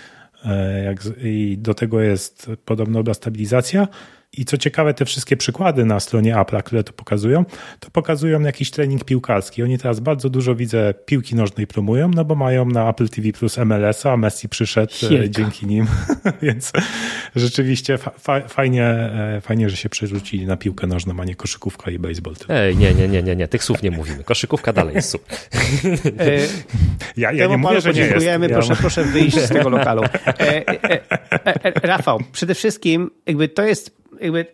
[0.44, 3.88] E, jak, I do tego jest podobno stabilizacja.
[4.32, 7.44] I co ciekawe, te wszystkie przykłady na stronie Apple'a, które to pokazują,
[7.80, 9.62] to pokazują jakiś trening piłkarski.
[9.62, 13.58] Oni teraz bardzo dużo widzę piłki nożnej promują, no bo mają na Apple TV Plus
[13.58, 15.86] MLS-a, a Messi przyszedł e, dzięki nim,
[16.42, 16.72] więc
[17.36, 21.98] rzeczywiście fa fajnie, e, fajnie, że się przerzucili na piłkę nożną, a nie koszykówka i
[21.98, 22.34] baseball.
[22.48, 24.24] Ej, nie, nie, nie, nie, nie, tych słów nie mówimy.
[24.24, 25.38] Koszykówka dalej jest super.
[26.18, 26.38] E,
[27.16, 28.26] ja, ja nie mówię, że nie jest.
[28.48, 28.76] Proszę, ja...
[28.76, 30.02] proszę wyjść z tego lokalu.
[30.26, 31.00] E, e,
[31.64, 34.46] e, Rafał, przede wszystkim jakby to jest jakby,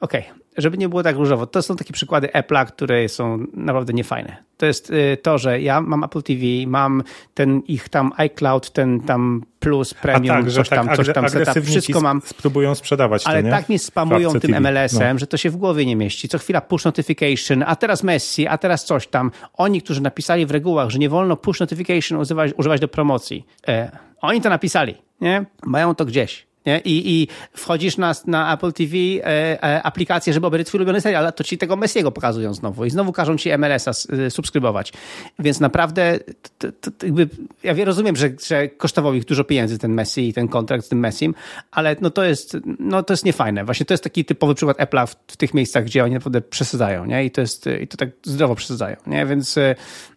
[0.00, 3.92] okej, okay, żeby nie było tak różowo, to są takie przykłady Apple'a, które są naprawdę
[3.92, 4.36] niefajne.
[4.56, 7.02] To jest y, to, że ja mam Apple TV, mam
[7.34, 11.64] ten ich tam iCloud, ten tam Plus, Premium, tak, coś, tam, tak coś tam, setup,
[11.64, 12.22] wszystko mam.
[12.24, 15.18] spróbują sprzedawać Ale to, tak mnie spamują tym MLS-em, no.
[15.18, 16.28] że to się w głowie nie mieści.
[16.28, 19.30] Co chwila push notification, a teraz Messi, a teraz coś tam.
[19.54, 23.98] Oni, którzy napisali w regułach, że nie wolno push notification używać, używać do promocji, e,
[24.20, 25.44] oni to napisali, nie?
[25.62, 26.49] Mają to gdzieś.
[26.66, 26.78] Nie?
[26.78, 29.24] I, I wchodzisz na, na Apple TV e,
[29.64, 33.12] e, aplikację, żeby obejrzeć twój ulubiony serial, to ci tego Messiego pokazują znowu i znowu
[33.12, 34.92] każą ci MLS-a e, subskrybować.
[35.38, 36.18] Więc naprawdę
[36.58, 37.28] to, to, to jakby,
[37.62, 40.98] ja rozumiem, że, że kosztował ich dużo pieniędzy ten Messi i ten kontrakt z tym
[40.98, 41.34] Messim,
[41.70, 43.64] ale no to jest, no to jest niefajne.
[43.64, 47.04] Właśnie to jest taki typowy przykład Apple'a w, w, tych miejscach, gdzie oni naprawdę przesadzają,
[47.04, 47.24] nie?
[47.24, 49.26] I to jest, i to tak zdrowo przesadzają, nie?
[49.26, 49.58] Więc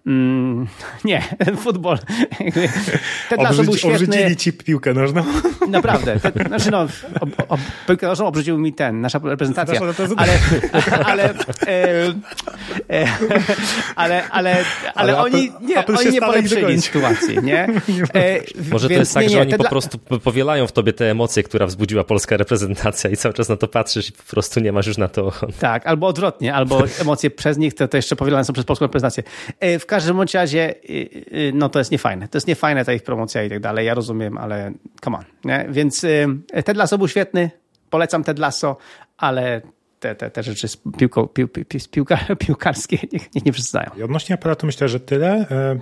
[0.08, 0.68] mm,
[1.06, 1.24] nie,
[1.64, 1.97] futbol.
[3.30, 3.95] Ten Obrzyć, był świetny.
[3.95, 5.24] Obrzydzili ci piłkę nożną.
[5.68, 6.20] Naprawdę.
[6.20, 6.88] Ten, znaczy no,
[7.20, 9.82] ob, ob, nożą obrzucił mi ten, nasza reprezentacja.
[10.18, 10.34] Ale,
[11.06, 11.34] ale,
[11.68, 12.14] e,
[12.89, 13.08] e,
[13.95, 14.58] ale, ale,
[14.95, 17.68] ale, oni nie, oni nie polepszyli sytuacji, nie?
[18.14, 18.39] E,
[18.72, 19.70] Może to jest tak, nie, nie, że oni po dla...
[19.70, 23.68] prostu powielają w tobie te emocje, która wzbudziła polska reprezentacja i cały czas na to
[23.68, 27.58] patrzysz i po prostu nie masz już na to Tak, albo odwrotnie, albo emocje przez
[27.58, 29.24] nich to, to jeszcze powielane są przez polską reprezentację.
[29.60, 30.76] E, w każdym razie,
[31.54, 32.28] no to jest niefajne.
[32.28, 34.72] To jest niefajne ta ich promocja i tak dalej, ja rozumiem, ale
[35.04, 35.66] come on, nie?
[35.70, 36.06] Więc
[36.66, 37.52] Ted Lasso był świetny,
[37.89, 38.78] polecam Ted Lasso,
[39.18, 39.62] ale
[40.00, 40.68] te, te, te rzeczy
[40.98, 41.48] piłko, pił,
[41.91, 43.89] piłka, piłkarskie niech, niech nie przestają.
[43.98, 45.46] I odnośnie aparatu myślę, że tyle.
[45.52, 45.80] E,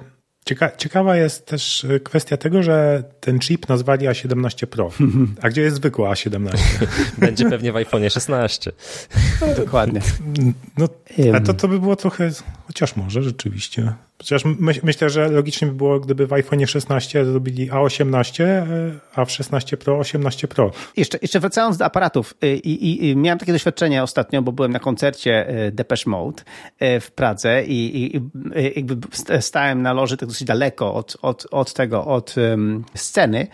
[0.52, 4.92] cieka, ciekawa jest też kwestia tego, że ten chip nazwali A17 Pro.
[5.42, 6.58] A gdzie jest zwykły A17?
[7.18, 8.72] Będzie pewnie w iPhone 16.
[9.58, 10.02] Dokładnie.
[10.78, 10.88] No,
[11.34, 12.32] a to, to by było trochę,
[12.68, 13.94] chociaż może rzeczywiście.
[14.22, 18.66] Chociaż my, myślę, że logicznie by było, gdyby w iPhone 16 zrobili A18, e,
[19.16, 20.72] a w 16 Pro 18 Pro.
[20.98, 24.72] Jeszcze, jeszcze wracając do aparatów, y, i, i, i miałem takie doświadczenie ostatnio, bo byłem
[24.72, 26.44] na koncercie y, Depeche Mode
[26.82, 28.22] y, w Pradze i, i
[28.76, 28.98] jakby
[29.40, 33.48] stałem na loży tak dosyć daleko od, od, od tego, od um, sceny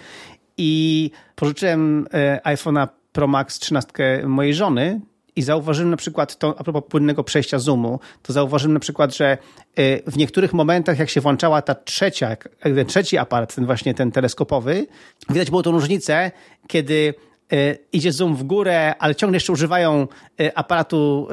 [0.58, 2.08] i pożyczyłem
[2.44, 3.92] iPhone'a Pro Max 13
[4.26, 5.02] mojej żony
[5.38, 9.38] i zauważyłem na przykład, to a propos płynnego przejścia zoomu, to zauważyłem na przykład, że
[9.80, 14.12] y, w niektórych momentach, jak się włączała ta trzecia, ten trzeci aparat, ten właśnie ten
[14.12, 14.88] teleskopowy,
[15.30, 16.32] widać było tą różnicę,
[16.68, 17.14] kiedy
[17.54, 20.08] y, idzie zoom w górę, ale ciągle jeszcze używają
[20.42, 21.28] y, aparatu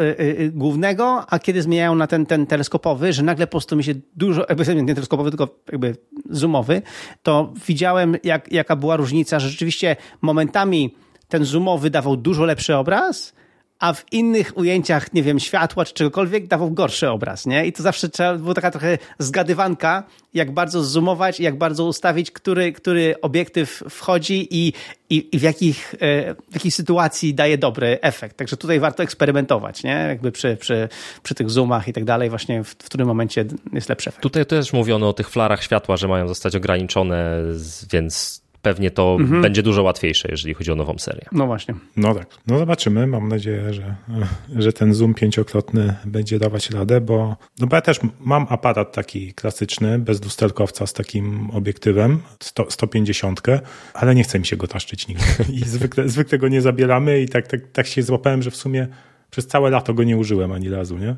[0.53, 4.47] głównego, a kiedy zmieniają na ten, ten teleskopowy, że nagle po prostu mi się dużo,
[4.49, 5.97] jakby nie teleskopowy, tylko jakby
[6.31, 6.83] zoomowy,
[7.23, 10.95] to widziałem, jak, jaka była różnica, że rzeczywiście momentami
[11.29, 13.35] ten zoomowy dawał dużo lepszy obraz,
[13.79, 17.67] a w innych ujęciach, nie wiem, światła czy czegokolwiek dawał gorszy obraz, nie?
[17.67, 20.03] I to zawsze trzeba, była taka trochę zgadywanka,
[20.35, 24.73] jak bardzo zoomować, jak bardzo ustawić, który, który obiektyw wchodzi i,
[25.11, 28.37] i, i w, jakich, e, w jakiej sytuacji daje dobry efekt.
[28.37, 30.05] Także tutaj warto eksperymentować, nie?
[30.09, 30.89] Jakby przy, przy,
[31.23, 34.23] przy tych zoomach i tak dalej, właśnie w, w którym momencie jest lepszy efekt.
[34.23, 37.41] Tutaj też mówiono o tych flarach światła, że mają zostać ograniczone,
[37.93, 39.43] więc pewnie to mhm.
[39.43, 41.27] będzie dużo łatwiejsze, jeżeli chodzi o nową serię.
[41.33, 41.75] No właśnie.
[41.97, 42.27] No tak.
[42.47, 43.07] No zobaczymy.
[43.07, 43.95] Mam nadzieję, że,
[44.57, 49.35] że ten zoom pięciokrotny będzie dawać radę, bo, no bo ja też mam aparat taki
[49.35, 53.43] klasyczny, bez lusterkowca z takim obiektywem, 100, 150,
[53.95, 55.25] ale nie chce mi się go taszczyć nigdy.
[55.61, 58.89] I zwykle, zwykle go nie zabieramy i tak, tak, tak się złapałem, że w sumie
[59.35, 61.17] przez całe lato go nie użyłem ani razu, nie?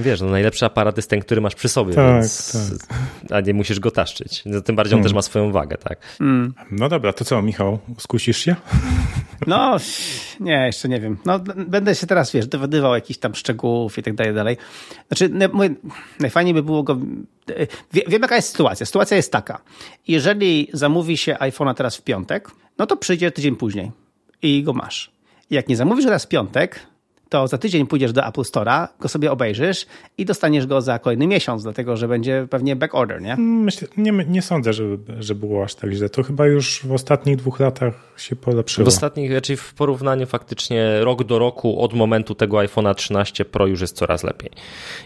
[0.00, 2.56] Wiesz, no najlepszy aparat jest ten, który masz przy sobie, tak, więc,
[2.88, 2.98] tak.
[3.30, 4.42] a nie musisz go taszczyć.
[4.46, 5.04] No, tym bardziej on hmm.
[5.04, 6.00] też ma swoją wagę, tak?
[6.18, 6.54] Hmm.
[6.70, 8.56] No dobra, to co, Michał, skusisz się?
[9.46, 9.76] No,
[10.40, 11.16] nie, jeszcze nie wiem.
[11.24, 11.38] No,
[11.68, 14.56] będę się teraz, wiesz, dowiadywał jakichś tam szczegółów i tak dalej, dalej.
[15.08, 15.30] Znaczy,
[16.20, 16.98] najfajniej by było go...
[17.92, 18.86] Wiem, jaka jest sytuacja.
[18.86, 19.60] Sytuacja jest taka.
[20.08, 23.92] Jeżeli zamówi się iPhone'a teraz w piątek, no to przyjdzie tydzień później
[24.42, 25.10] i go masz.
[25.50, 26.89] Jak nie zamówisz teraz w piątek,
[27.30, 29.86] to za tydzień pójdziesz do Apple Store'a, go sobie obejrzysz
[30.18, 33.36] i dostaniesz go za kolejny miesiąc, dlatego że będzie pewnie back order, nie?
[33.36, 34.84] Myślę, nie, nie sądzę, że,
[35.18, 36.08] że było aż tak źle.
[36.08, 38.84] To chyba już w ostatnich dwóch latach się polepszyło.
[38.84, 43.66] W ostatnich, czyli w porównaniu faktycznie rok do roku od momentu tego iPhone'a 13 Pro
[43.66, 44.50] już jest coraz lepiej.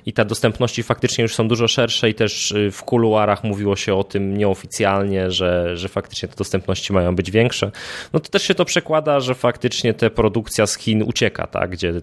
[0.06, 3.94] I te dostępności faktycznie już są dużo szersze i też y, w kuluarach mówiło się
[3.94, 7.70] o tym nieoficjalnie, że, że faktycznie te dostępności mają być większe.
[8.12, 11.70] No to też się to przekłada, że faktycznie ta produkcja z Chin ucieka, tak?
[11.70, 12.00] Gdzie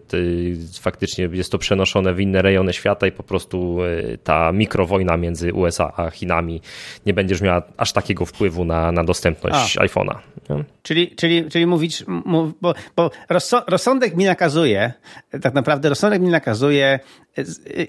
[0.82, 5.54] faktycznie jest to przenoszone w inne rejony świata i po prostu y, ta mikrowojna między
[5.54, 6.62] USA a Chinami
[7.06, 10.16] nie będziesz miała aż takiego wpływu na, na dostępność iPhone'a.
[10.84, 12.04] Czyli, czyli, czyli mówić,
[12.62, 13.12] bo, bo
[13.68, 14.94] rozsądek mi nakazuje,
[15.42, 17.00] tak naprawdę rozsądek mi nakazuje,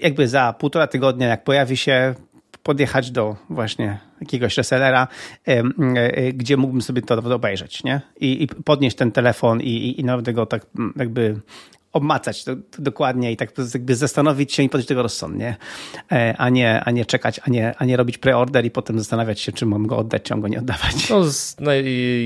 [0.01, 2.15] jakby za półtora tygodnia, jak pojawi się
[2.63, 5.07] podjechać do właśnie jakiegoś resellera,
[5.47, 5.63] e,
[6.33, 8.01] gdzie mógłbym sobie to obejrzeć, nie?
[8.19, 10.65] I, i podnieść ten telefon i, i, i nawet go tak
[10.95, 11.35] jakby
[11.93, 15.55] obmacać to, to dokładnie i tak jakby zastanowić się i podejść tego rozsądnie,
[16.11, 19.39] e, a nie, a nie czekać, a nie, a nie robić preorder i potem zastanawiać
[19.39, 21.09] się, czy mam go oddać, czy mam go nie oddawać.
[21.09, 21.21] No,
[21.59, 21.71] no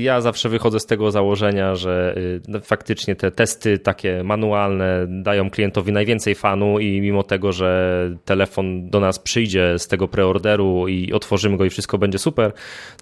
[0.00, 5.50] ja zawsze wychodzę z tego założenia, że y, no, faktycznie te testy takie manualne dają
[5.50, 11.12] klientowi najwięcej fanu i mimo tego, że telefon do nas przyjdzie z tego preorderu i
[11.12, 12.52] otworzymy go i wszystko będzie super,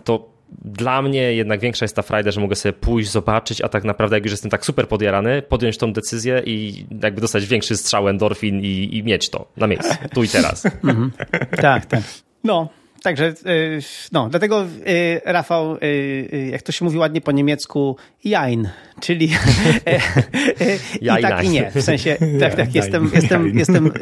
[0.05, 3.85] to dla mnie jednak większa jest ta frajda, że mogę sobie pójść, zobaczyć, a tak
[3.85, 8.09] naprawdę jak już jestem tak super podjarany, podjąć tą decyzję i jakby dostać większy strzał
[8.09, 10.67] endorfin i, i mieć to na miejscu, tu i teraz.
[10.85, 11.13] Mhm.
[11.61, 12.03] Tak, tak.
[12.45, 12.69] No,
[13.03, 13.79] Także, y,
[14.13, 18.69] no, dlatego y, Rafał, y, jak to się mówi ładnie po niemiecku, jain,
[19.01, 19.27] czyli
[21.01, 21.71] i tak i nie.
[21.71, 23.93] W sensie, tak, tak, jestem, jestem, jestem,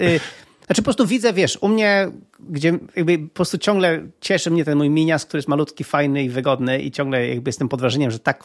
[0.67, 2.09] znaczy po prostu widzę, wiesz, u mnie,
[2.51, 6.29] gdzie jakby po prostu ciągle cieszy mnie ten mój minias, który jest malutki, fajny i
[6.29, 8.45] wygodny i ciągle jakby jestem pod wrażeniem, że tak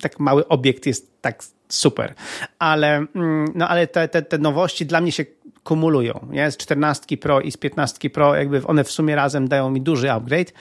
[0.00, 2.14] tak mały obiekt jest tak super.
[2.58, 5.24] Ale, mm, no, ale te, te, te nowości dla mnie się
[5.64, 6.26] kumulują.
[6.30, 6.50] Nie?
[6.50, 10.12] Z 14 Pro i z 15 Pro, jakby one w sumie razem dają mi duży
[10.12, 10.52] upgrade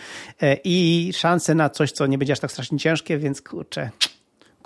[0.42, 3.90] e, i szanse na coś, co nie będzie aż tak strasznie ciężkie, więc kurczę,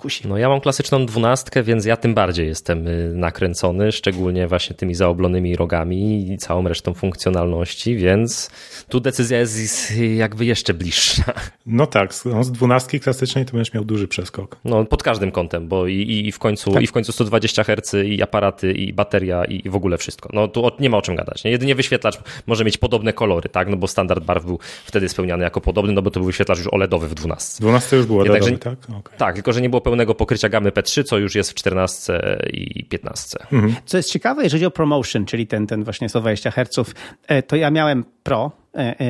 [0.02, 0.28] kusi.
[0.28, 4.94] No ja mam klasyczną dwunastkę, więc ja tym bardziej jestem y, nakręcony, szczególnie właśnie tymi
[4.94, 8.50] zaoblonymi rogami i całą resztą funkcjonalności, więc
[8.88, 11.24] tu decyzja jest jakby jeszcze bliższa.
[11.66, 14.56] No tak, no z dwunastki klasycznej to będziesz miał duży przeskok.
[14.64, 16.82] No pod każdym kątem, bo i, i w końcu tak.
[16.82, 20.28] i w końcu 120 Hz i aparaty i bateria i w ogóle wszystko.
[20.32, 21.44] No tu nie ma o czym gadać.
[21.44, 21.50] Nie?
[21.50, 23.68] Jedynie wyświetlacz może mieć podobne kolory, tak?
[23.68, 26.66] No bo standard barw był wtedy spełniany jako podobny, no bo to był wyświetlacz już
[26.66, 27.60] OLEDowy w 12.
[27.60, 28.78] 12 już był OLEDowy, tak?
[28.84, 29.18] Okay.
[29.18, 32.84] Tak, tylko że nie było pełnego pokrycia gamy P3, co już jest w 14 i
[32.84, 33.38] 15.
[33.52, 33.74] Mhm.
[33.86, 36.94] Co jest ciekawe, jeżeli chodzi o promotion, czyli ten, ten właśnie 120 Hz,
[37.26, 38.52] e, to ja miałem Pro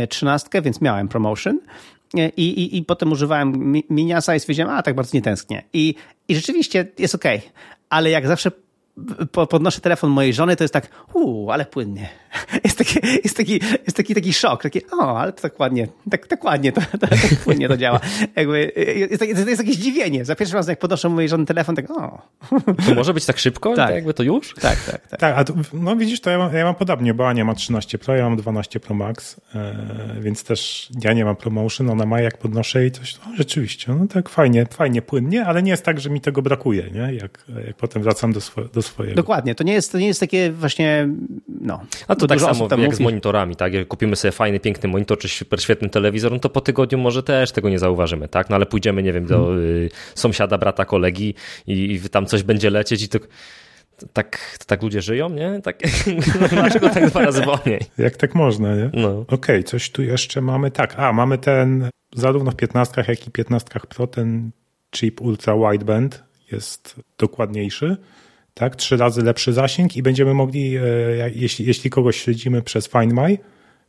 [0.09, 1.59] 13, e, e, więc miałem promotion.
[2.37, 5.63] I, i, i potem używałem miniasa i stwierdziłem, a tak bardzo nie tęsknię.
[5.73, 5.95] I,
[6.29, 7.25] i rzeczywiście jest ok,
[7.91, 8.51] ale jak zawsze
[9.49, 12.09] podnoszę telefon mojej żony, to jest tak, uuu, ale płynnie.
[12.65, 16.27] Jest taki, jest taki, jest taki, taki szok, taki, o, ale to tak ładnie, tak,
[16.27, 18.01] tak ładnie to, to, tak płynnie to działa.
[18.37, 18.73] Jakby,
[19.11, 20.25] jest, jest, jest jakieś zdziwienie.
[20.25, 22.23] Za pierwszy raz, jak podnoszę mojej żony telefon, tak, o.
[22.87, 23.75] To może być tak szybko?
[23.75, 23.95] Tak.
[23.95, 24.55] jakby to już?
[24.63, 25.21] Tak, tak, tak.
[25.21, 27.99] Tak, a tu, no widzisz, to ja mam, ja mam podobnie, bo Ania ma 13
[27.99, 29.77] Pro, ja mam 12 Pro Max, e,
[30.21, 34.07] więc też ja nie mam promotion, ona ma jak podnoszę i coś, no rzeczywiście, no
[34.07, 37.15] tak fajnie, fajnie, płynnie, ale nie jest tak, że mi tego brakuje, nie?
[37.15, 39.17] Jak, jak potem wracam do, swo, do swojego.
[39.17, 41.09] Dokładnie, to nie jest, to nie jest takie właśnie,
[41.61, 41.81] no.
[42.09, 42.97] A to tak samo jak mówi.
[42.97, 43.75] z monitorami, tak?
[43.75, 47.23] Jak kupimy sobie fajny, piękny monitor czy super świetny telewizor, no to po tygodniu może
[47.23, 48.51] też tego nie zauważymy, tak?
[48.51, 49.65] No ale pójdziemy, nie wiem, do hmm.
[49.65, 51.35] y, sąsiada, brata, kolegi
[51.67, 53.19] i, i tam coś będzie lecieć i to
[54.13, 55.61] tak, tak ludzie żyją, nie?
[55.63, 55.79] Tak,
[56.51, 57.81] dlaczego tak dwa razy wolniej?
[57.99, 58.91] Jak tak można, nie?
[58.93, 59.21] No.
[59.21, 60.71] Okej, okay, coś tu jeszcze mamy.
[60.71, 64.51] Tak, a mamy ten, zarówno w 15 jak i 15 Pro, ten
[64.95, 67.97] chip ultra wideband jest dokładniejszy
[68.55, 68.77] tak?
[68.77, 70.81] Trzy razy lepszy zasięg i będziemy mogli, e,
[71.35, 73.39] jeśli, jeśli kogoś śledzimy przez Find My,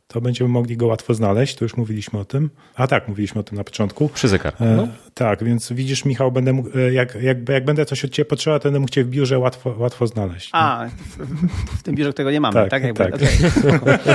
[0.06, 2.50] to będziemy mogli go łatwo znaleźć, to już mówiliśmy o tym.
[2.74, 4.08] A tak, mówiliśmy o tym na początku.
[4.08, 4.64] Przy zegarku.
[4.64, 4.88] E, no.
[5.14, 8.60] tak, więc widzisz, Michał, będę mógł, e, jak, jak, jak będę coś od ciebie potrzebował,
[8.60, 10.50] to będę mógł cię w biurze łatwo, łatwo znaleźć.
[10.52, 12.70] A, w, w tym biurze tego nie mamy, tak?
[12.70, 12.82] Tak.
[12.82, 13.14] Jakby, tak.
[13.82, 14.06] Okay.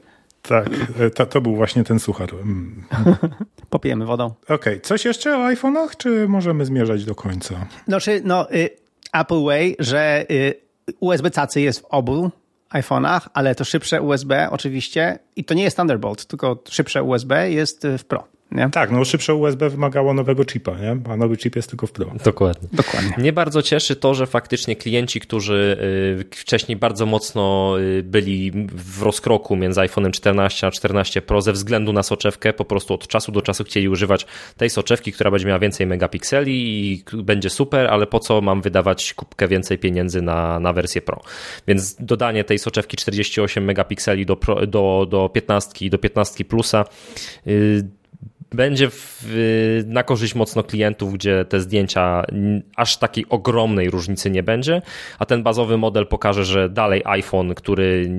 [0.48, 0.68] Tak,
[1.00, 2.34] e, to, to był właśnie ten suchar.
[2.34, 2.84] Mm.
[3.70, 4.26] Popijemy wodą.
[4.44, 4.80] Okej, okay.
[4.80, 7.66] coś jeszcze o iPhone'ach, czy możemy zmierzać do końca?
[7.88, 8.70] Znaczy, no, y,
[9.12, 10.54] Apple Way, że y,
[11.00, 12.30] USB cacy jest w obu
[12.70, 17.86] iPhone'ach, ale to szybsze USB oczywiście i to nie jest Thunderbolt, tylko szybsze USB jest
[17.98, 18.24] w Pro.
[18.52, 18.70] Nie?
[18.70, 20.96] Tak, no szybsze USB wymagało nowego chipa, nie?
[21.12, 22.06] a nowy chip jest tylko w Pro.
[22.24, 22.68] Dokładnie.
[22.72, 23.14] Dokładnie.
[23.18, 25.76] Mnie bardzo cieszy to, że faktycznie klienci, którzy
[26.30, 31.52] y, wcześniej bardzo mocno y, byli w rozkroku między iPhone'em 14 a 14 Pro ze
[31.52, 34.26] względu na soczewkę, po prostu od czasu do czasu chcieli używać
[34.56, 36.52] tej soczewki, która będzie miała więcej megapikseli
[36.92, 41.20] i będzie super, ale po co mam wydawać kubkę więcej pieniędzy na, na wersję Pro.
[41.66, 44.36] Więc dodanie tej soczewki 48 megapikseli do,
[44.68, 46.84] do, do 15 i do 15 plusa
[47.46, 47.97] yy,
[48.52, 49.24] będzie w,
[49.86, 52.24] na korzyść mocno klientów, gdzie te zdjęcia
[52.76, 54.82] aż takiej ogromnej różnicy nie będzie,
[55.18, 58.10] a ten bazowy model pokaże, że dalej iPhone, który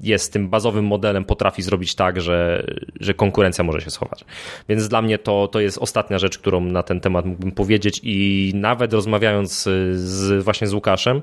[0.00, 2.66] jest tym bazowym modelem, potrafi zrobić tak, że,
[3.00, 4.24] że konkurencja może się schować.
[4.68, 8.52] Więc dla mnie to, to jest ostatnia rzecz, którą na ten temat mógłbym powiedzieć i
[8.54, 11.20] nawet rozmawiając z, właśnie z Łukaszem,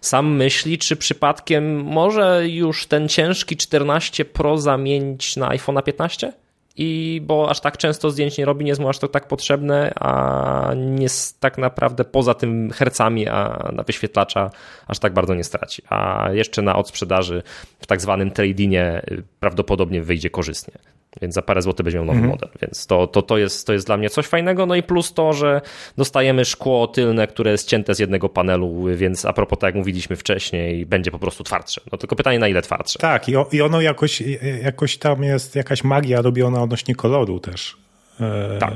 [0.00, 6.41] sam myśli, czy przypadkiem może już ten ciężki 14 Pro zamienić na iPhone'a 15?
[6.76, 9.92] I bo aż tak często zdjęć nie robi, nie jest mu aż to tak potrzebne,
[9.94, 11.06] a nie
[11.40, 14.50] tak naprawdę poza tym hercami, a na wyświetlacza
[14.86, 15.82] aż tak bardzo nie straci.
[15.88, 17.42] A jeszcze na odsprzedaży
[17.78, 19.02] w tak zwanym tradingie
[19.40, 20.74] prawdopodobnie wyjdzie korzystnie
[21.20, 22.30] więc za parę złotych będzie miał nowy mhm.
[22.30, 25.14] model, więc to, to, to, jest, to jest dla mnie coś fajnego, no i plus
[25.14, 25.60] to, że
[25.96, 30.16] dostajemy szkło tylne, które jest cięte z jednego panelu, więc a propos tak jak mówiliśmy
[30.16, 31.80] wcześniej, będzie po prostu twardsze.
[31.92, 32.98] No tylko pytanie na ile twardsze.
[32.98, 34.22] Tak i, o, i ono jakoś,
[34.62, 37.76] jakoś tam jest jakaś magia robiona odnośnie koloru też.
[38.20, 38.74] E, tak.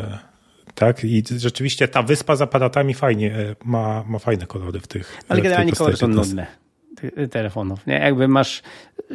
[0.75, 5.19] tak, i rzeczywiście ta wyspa z aparatami fajnie e, ma, ma fajne kolory w tych.
[5.29, 6.66] Ale generalnie kolory są nudne
[7.31, 7.87] telefonów.
[7.87, 7.95] Nie?
[7.95, 8.63] Jakby masz,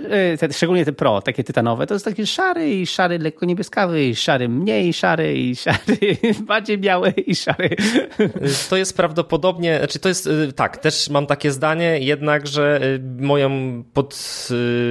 [0.09, 4.05] e, te, szczególnie te Pro, takie tytanowe, to jest taki szary i szary lekko niebieskawy,
[4.05, 5.97] i szary mniej szary, i szary
[6.47, 7.69] bardziej biały, i szary.
[8.69, 12.81] To jest prawdopodobnie, znaczy to jest, tak, też mam takie zdanie, jednak, że
[13.19, 14.47] moją, pod,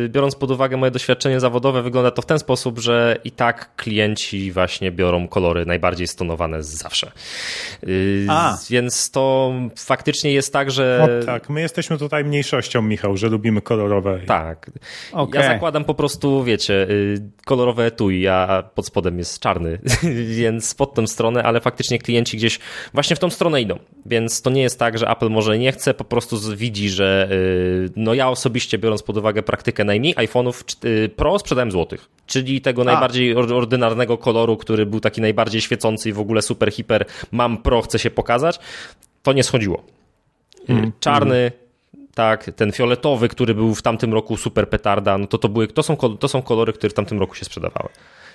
[0.09, 4.53] biorąc pod uwagę moje doświadczenie zawodowe, wygląda to w ten sposób, że i tak klienci
[4.53, 7.13] właśnie biorą kolory najbardziej stonowane zawsze.
[8.29, 8.59] A.
[8.71, 11.09] Więc to faktycznie jest tak, że...
[11.23, 14.21] O, tak, my jesteśmy tutaj mniejszością Michał, że lubimy kolorowe.
[14.27, 14.71] Tak.
[15.13, 15.43] Okay.
[15.43, 19.79] Ja zakładam po prostu, wiecie, y, kolorowe etui, a pod spodem jest czarny,
[20.39, 22.59] więc pod tę stronę, ale faktycznie klienci gdzieś
[22.95, 23.79] właśnie w tą stronę idą.
[24.07, 27.91] Więc to nie jest tak, że Apple może nie chce, po prostu widzi, że y,
[27.97, 32.83] no ja osobiście, biorąc pod uwagę praktykę najmniej iPhone'ów y, Pro sprzedałem złotych, czyli tego
[32.83, 32.85] a.
[32.85, 37.83] najbardziej ordynarnego koloru, który był taki najbardziej świecący i w ogóle super, hiper, mam Pro,
[37.83, 38.59] chcę się pokazać,
[39.23, 39.83] to nie schodziło.
[40.69, 40.93] Mm.
[41.01, 41.53] Czarny,
[42.15, 45.83] tak, ten fioletowy, który był w tamtym roku super petarda, no to, to, były, to,
[45.83, 47.89] są, to są kolory, które w tamtym roku się sprzedawały.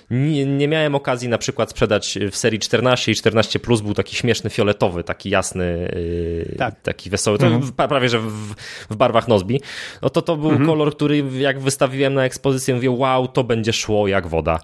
[0.10, 4.16] Nie, nie, miałem okazji na przykład sprzedać w serii 14 i 14 Plus był taki
[4.16, 5.92] śmieszny fioletowy, taki jasny,
[6.50, 6.82] yy, tak.
[6.82, 7.90] taki wesoły, mhm.
[7.90, 8.56] prawie że w,
[8.90, 9.62] w, barwach Nozbi.
[10.02, 10.70] No to to był mhm.
[10.70, 14.60] kolor, który jak wystawiłem na ekspozycję, mówię, wow, to będzie szło jak woda.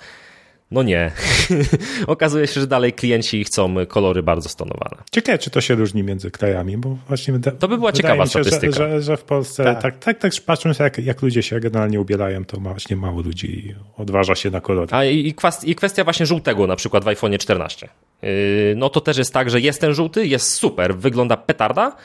[0.72, 1.12] No nie.
[2.08, 5.04] Okazuje się, że dalej klienci chcą kolory bardzo stonowane.
[5.12, 8.74] Ciekawe, czy to się różni między krajami, bo właśnie To by była ciekawa się, statystyka.
[8.74, 12.02] Że, że, że, w Polsce, tak, tak, tak, tak patrząc jak, jak ludzie się generalnie
[12.02, 14.88] ubierają, to właśnie mało ludzi odważa się na kolory.
[14.92, 17.90] A i, i kwestia właśnie żółtego na przykład w iPhone 14.
[18.22, 18.30] Yy,
[18.78, 21.96] no to też jest tak, że jest ten żółty, jest super, wygląda petarda,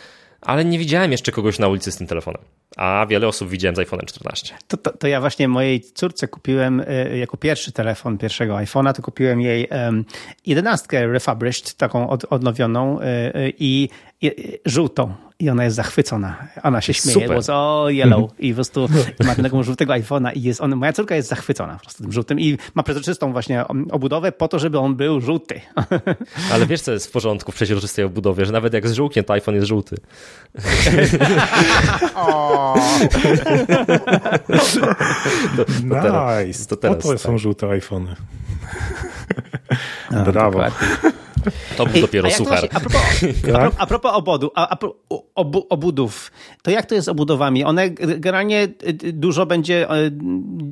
[0.40, 2.42] ale nie widziałem jeszcze kogoś na ulicy z tym telefonem.
[2.76, 4.54] A wiele osób widziałem z iPhone 14.
[4.68, 9.02] To, to, to, ja właśnie mojej córce kupiłem y, jako pierwszy telefon pierwszego iPhone'a, to
[9.02, 10.04] kupiłem jej um,
[10.46, 13.88] 11 refurbished, taką od, odnowioną y, y, i
[14.64, 16.48] żółtą i ona jest zachwycona.
[16.62, 17.28] Ona się śmieje, Super.
[17.28, 18.88] głos o yellow i po prostu
[19.24, 22.40] ma tego żółtego iPhone'a i jest on, moja córka jest zachwycona po prostu tym żółtym
[22.40, 25.60] i ma przezroczystą właśnie obudowę po to, żeby on był żółty.
[26.52, 29.54] Ale wiesz, co jest w porządku w przezroczystej obudowie, że nawet jak zżółknie, to iPhone
[29.54, 29.96] jest żółty.
[35.56, 36.02] to, to nice.
[36.02, 37.20] Teraz, to teraz, po to tak.
[37.20, 38.16] są żółte iPhony.
[40.10, 40.50] Brawo.
[40.50, 41.12] Dokładnie.
[41.76, 42.68] To był dopiero suchar.
[42.72, 43.00] a, propos,
[43.52, 43.72] tak?
[43.78, 44.78] a, propos obodu, a, a,
[45.34, 46.32] obu, obudów,
[46.62, 47.64] to jak to jest z obudowami?
[47.64, 50.10] One generalnie y, y, dużo będzie y,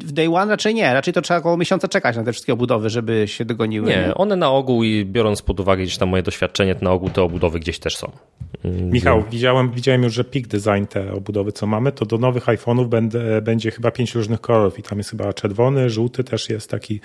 [0.05, 0.51] w day one?
[0.51, 0.95] Raczej nie.
[0.95, 3.89] Raczej to trzeba około miesiąca czekać na te wszystkie obudowy, żeby się dogoniły.
[3.89, 7.11] Nie, one na ogół i biorąc pod uwagę gdzieś tam moje doświadczenie, to na ogół
[7.11, 8.13] te obudowy gdzieś też są.
[8.65, 12.47] Mm, Michał, widziałem, widziałem już, że Peak Design te obudowy, co mamy, to do nowych
[12.47, 16.71] iPhone'ów będzie, będzie chyba pięć różnych kolorów i tam jest chyba czerwony, żółty też jest
[16.71, 17.01] taki,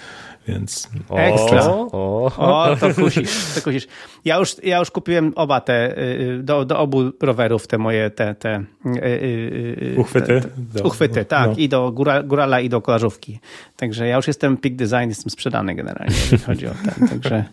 [0.47, 0.89] więc...
[1.09, 1.65] Ekstra.
[1.65, 3.29] O, o, o to kusisz,
[3.61, 3.87] kusisz.
[4.25, 8.35] Ja już, ja już kupiłem oba te, y, do, do obu rowerów te moje, te,
[8.35, 10.41] te y, y, uchwyty.
[10.57, 11.55] Do, uchwyty, tak, no.
[11.57, 13.39] i do góra, górala i do kolażówki.
[13.75, 17.45] Także ja już jestem Peak Design, jestem sprzedany generalnie, jeżeli chodzi o ten, także...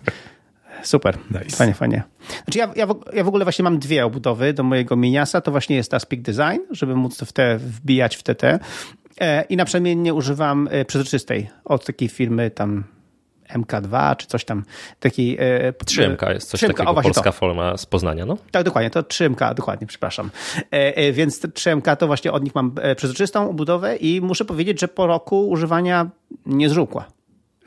[0.83, 1.57] Super, nice.
[1.57, 2.03] fajnie, fajnie.
[2.45, 5.51] Znaczy ja, ja, w, ja w ogóle właśnie mam dwie obudowy do mojego miniasa, to
[5.51, 8.59] właśnie jest ta Speak Design, żeby móc w te wbijać w TT
[9.21, 12.85] e, i naprzemiennie używam e, przezroczystej od takiej firmy tam
[13.55, 14.65] MK2 czy coś tam.
[15.01, 17.33] 3MK e, jest coś 3MK, takiego, o, polska to.
[17.33, 18.39] forma z Poznania, no?
[18.51, 20.31] Tak, dokładnie, to 3MK, dokładnie, przepraszam.
[21.13, 25.49] Więc 3MK to właśnie od nich mam przezroczystą obudowę i muszę powiedzieć, że po roku
[25.49, 26.11] używania
[26.47, 27.16] nie zżółkła.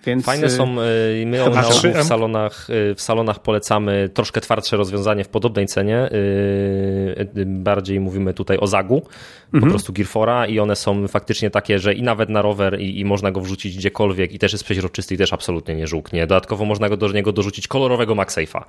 [0.09, 0.25] Więc...
[0.25, 1.61] Fajne są, y, my na
[2.01, 6.09] w salonach, y, w salonach polecamy troszkę twardsze rozwiązanie w podobnej cenie.
[6.11, 9.71] Y, bardziej mówimy tutaj o Zagu, po mhm.
[9.71, 13.31] prostu Gearfora i one są faktycznie takie, że i nawet na rower i, i, można
[13.31, 16.27] go wrzucić gdziekolwiek i też jest przeźroczysty i też absolutnie nie żółknie.
[16.27, 18.61] Dodatkowo można go do niego dorzucić kolorowego MagSafe'a,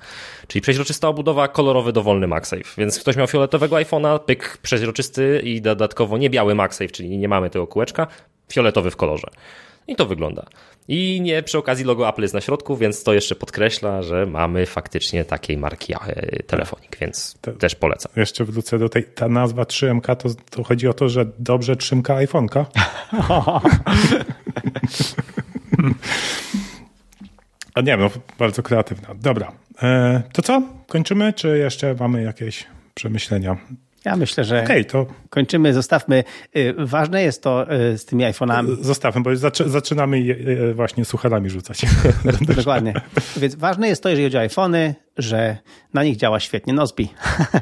[0.47, 2.63] czyli przeźroczysta obudowa, kolorowy dowolny MagSafe.
[2.77, 7.49] Więc ktoś miał fioletowego iPhone'a, pyk przeźroczysty i dodatkowo nie biały MagSafe, czyli nie mamy
[7.49, 8.07] tego kółeczka,
[8.51, 9.27] fioletowy w kolorze.
[9.87, 10.45] I to wygląda.
[10.87, 14.65] I nie przy okazji logo Apple jest na środku, więc to jeszcze podkreśla, że mamy
[14.65, 15.97] faktycznie takiej marki e,
[16.43, 18.11] telefonik, więc to też polecam.
[18.15, 22.25] Jeszcze wrócę do tej, ta nazwa 3MK, to, to chodzi o to, że dobrze 3MK
[22.25, 22.65] iPhone'ka.
[27.73, 28.09] A nie, no
[28.39, 29.15] bardzo kreatywna.
[29.15, 29.51] Dobra,
[29.83, 30.61] e, to co?
[30.87, 33.57] Kończymy, czy jeszcze mamy jakieś przemyślenia?
[34.05, 35.05] Ja myślę, że okay, to...
[35.29, 36.23] kończymy, zostawmy.
[36.57, 38.83] Y, ważne jest to y, z tymi iPhone'ami.
[38.83, 39.35] Zostawmy, bo
[39.65, 40.35] zaczynamy je
[40.73, 41.81] właśnie sucharami rzucać.
[42.55, 42.93] Dokładnie.
[43.37, 45.57] Więc ważne jest to, jeżeli chodzi o iPhony, że
[45.93, 47.09] na nich działa świetnie Nozbi.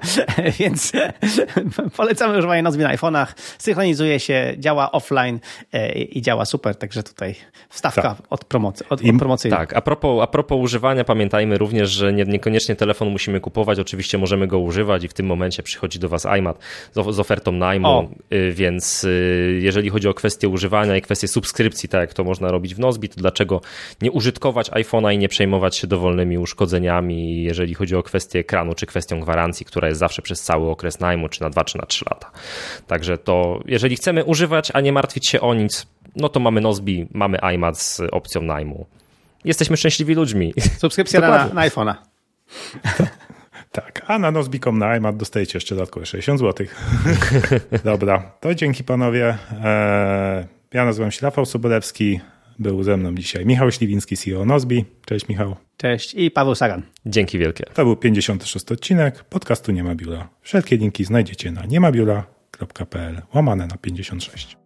[0.59, 0.91] Więc
[1.97, 3.27] polecamy używanie Nozbi na iPhone'ach.
[3.57, 5.39] Synchronizuje się, działa offline
[5.73, 7.35] e, i działa super, także tutaj
[7.69, 8.17] wstawka tak.
[8.29, 9.59] od, promocji, od, od promocyjnej.
[9.59, 14.17] Tak, a propos, a propos używania, pamiętajmy również, że nie, niekoniecznie telefon musimy kupować, oczywiście
[14.17, 16.59] możemy go używać i w tym momencie przychodzi do Was iMat
[16.91, 18.09] z, z ofertą najmu, o.
[18.33, 22.51] Y, więc y, jeżeli chodzi o kwestię używania i kwestię subskrypcji, tak jak to można
[22.51, 23.61] robić w Nozbi, to dlaczego
[24.01, 28.85] nie użytkować iPhone'a i nie przejmować się dowolnymi uszkodzeniami jeżeli chodzi o kwestię ekranu, czy
[28.85, 32.05] kwestią gwarancji, która jest zawsze przez cały okres najmu, czy na 2, czy na 3
[32.11, 32.31] lata.
[32.87, 37.07] Także to, jeżeli chcemy używać, a nie martwić się o nic, no to mamy Nozbi,
[37.11, 38.85] mamy iMac z opcją najmu.
[39.45, 40.53] Jesteśmy szczęśliwi ludźmi.
[40.77, 41.95] Subskrypcja na, na iPhone'a.
[43.71, 46.67] Tak, a na Nozbikom na iMat dostajecie jeszcze dodatkowe 60 zł.
[47.83, 49.37] Dobra, to dzięki panowie.
[49.63, 52.19] Eee, ja nazywam się Rafał Sobolewski.
[52.59, 54.85] Był ze mną dzisiaj Michał Śliwiński, CEO Nozbi.
[55.05, 55.55] Cześć Michał.
[55.77, 56.81] Cześć i Paweł Sagan.
[57.05, 57.63] Dzięki wielkie.
[57.73, 60.29] To był 56 odcinek podcastu Nie ma biura.
[60.41, 64.57] Wszelkie linki znajdziecie na niemabiura.pl łamane na 56.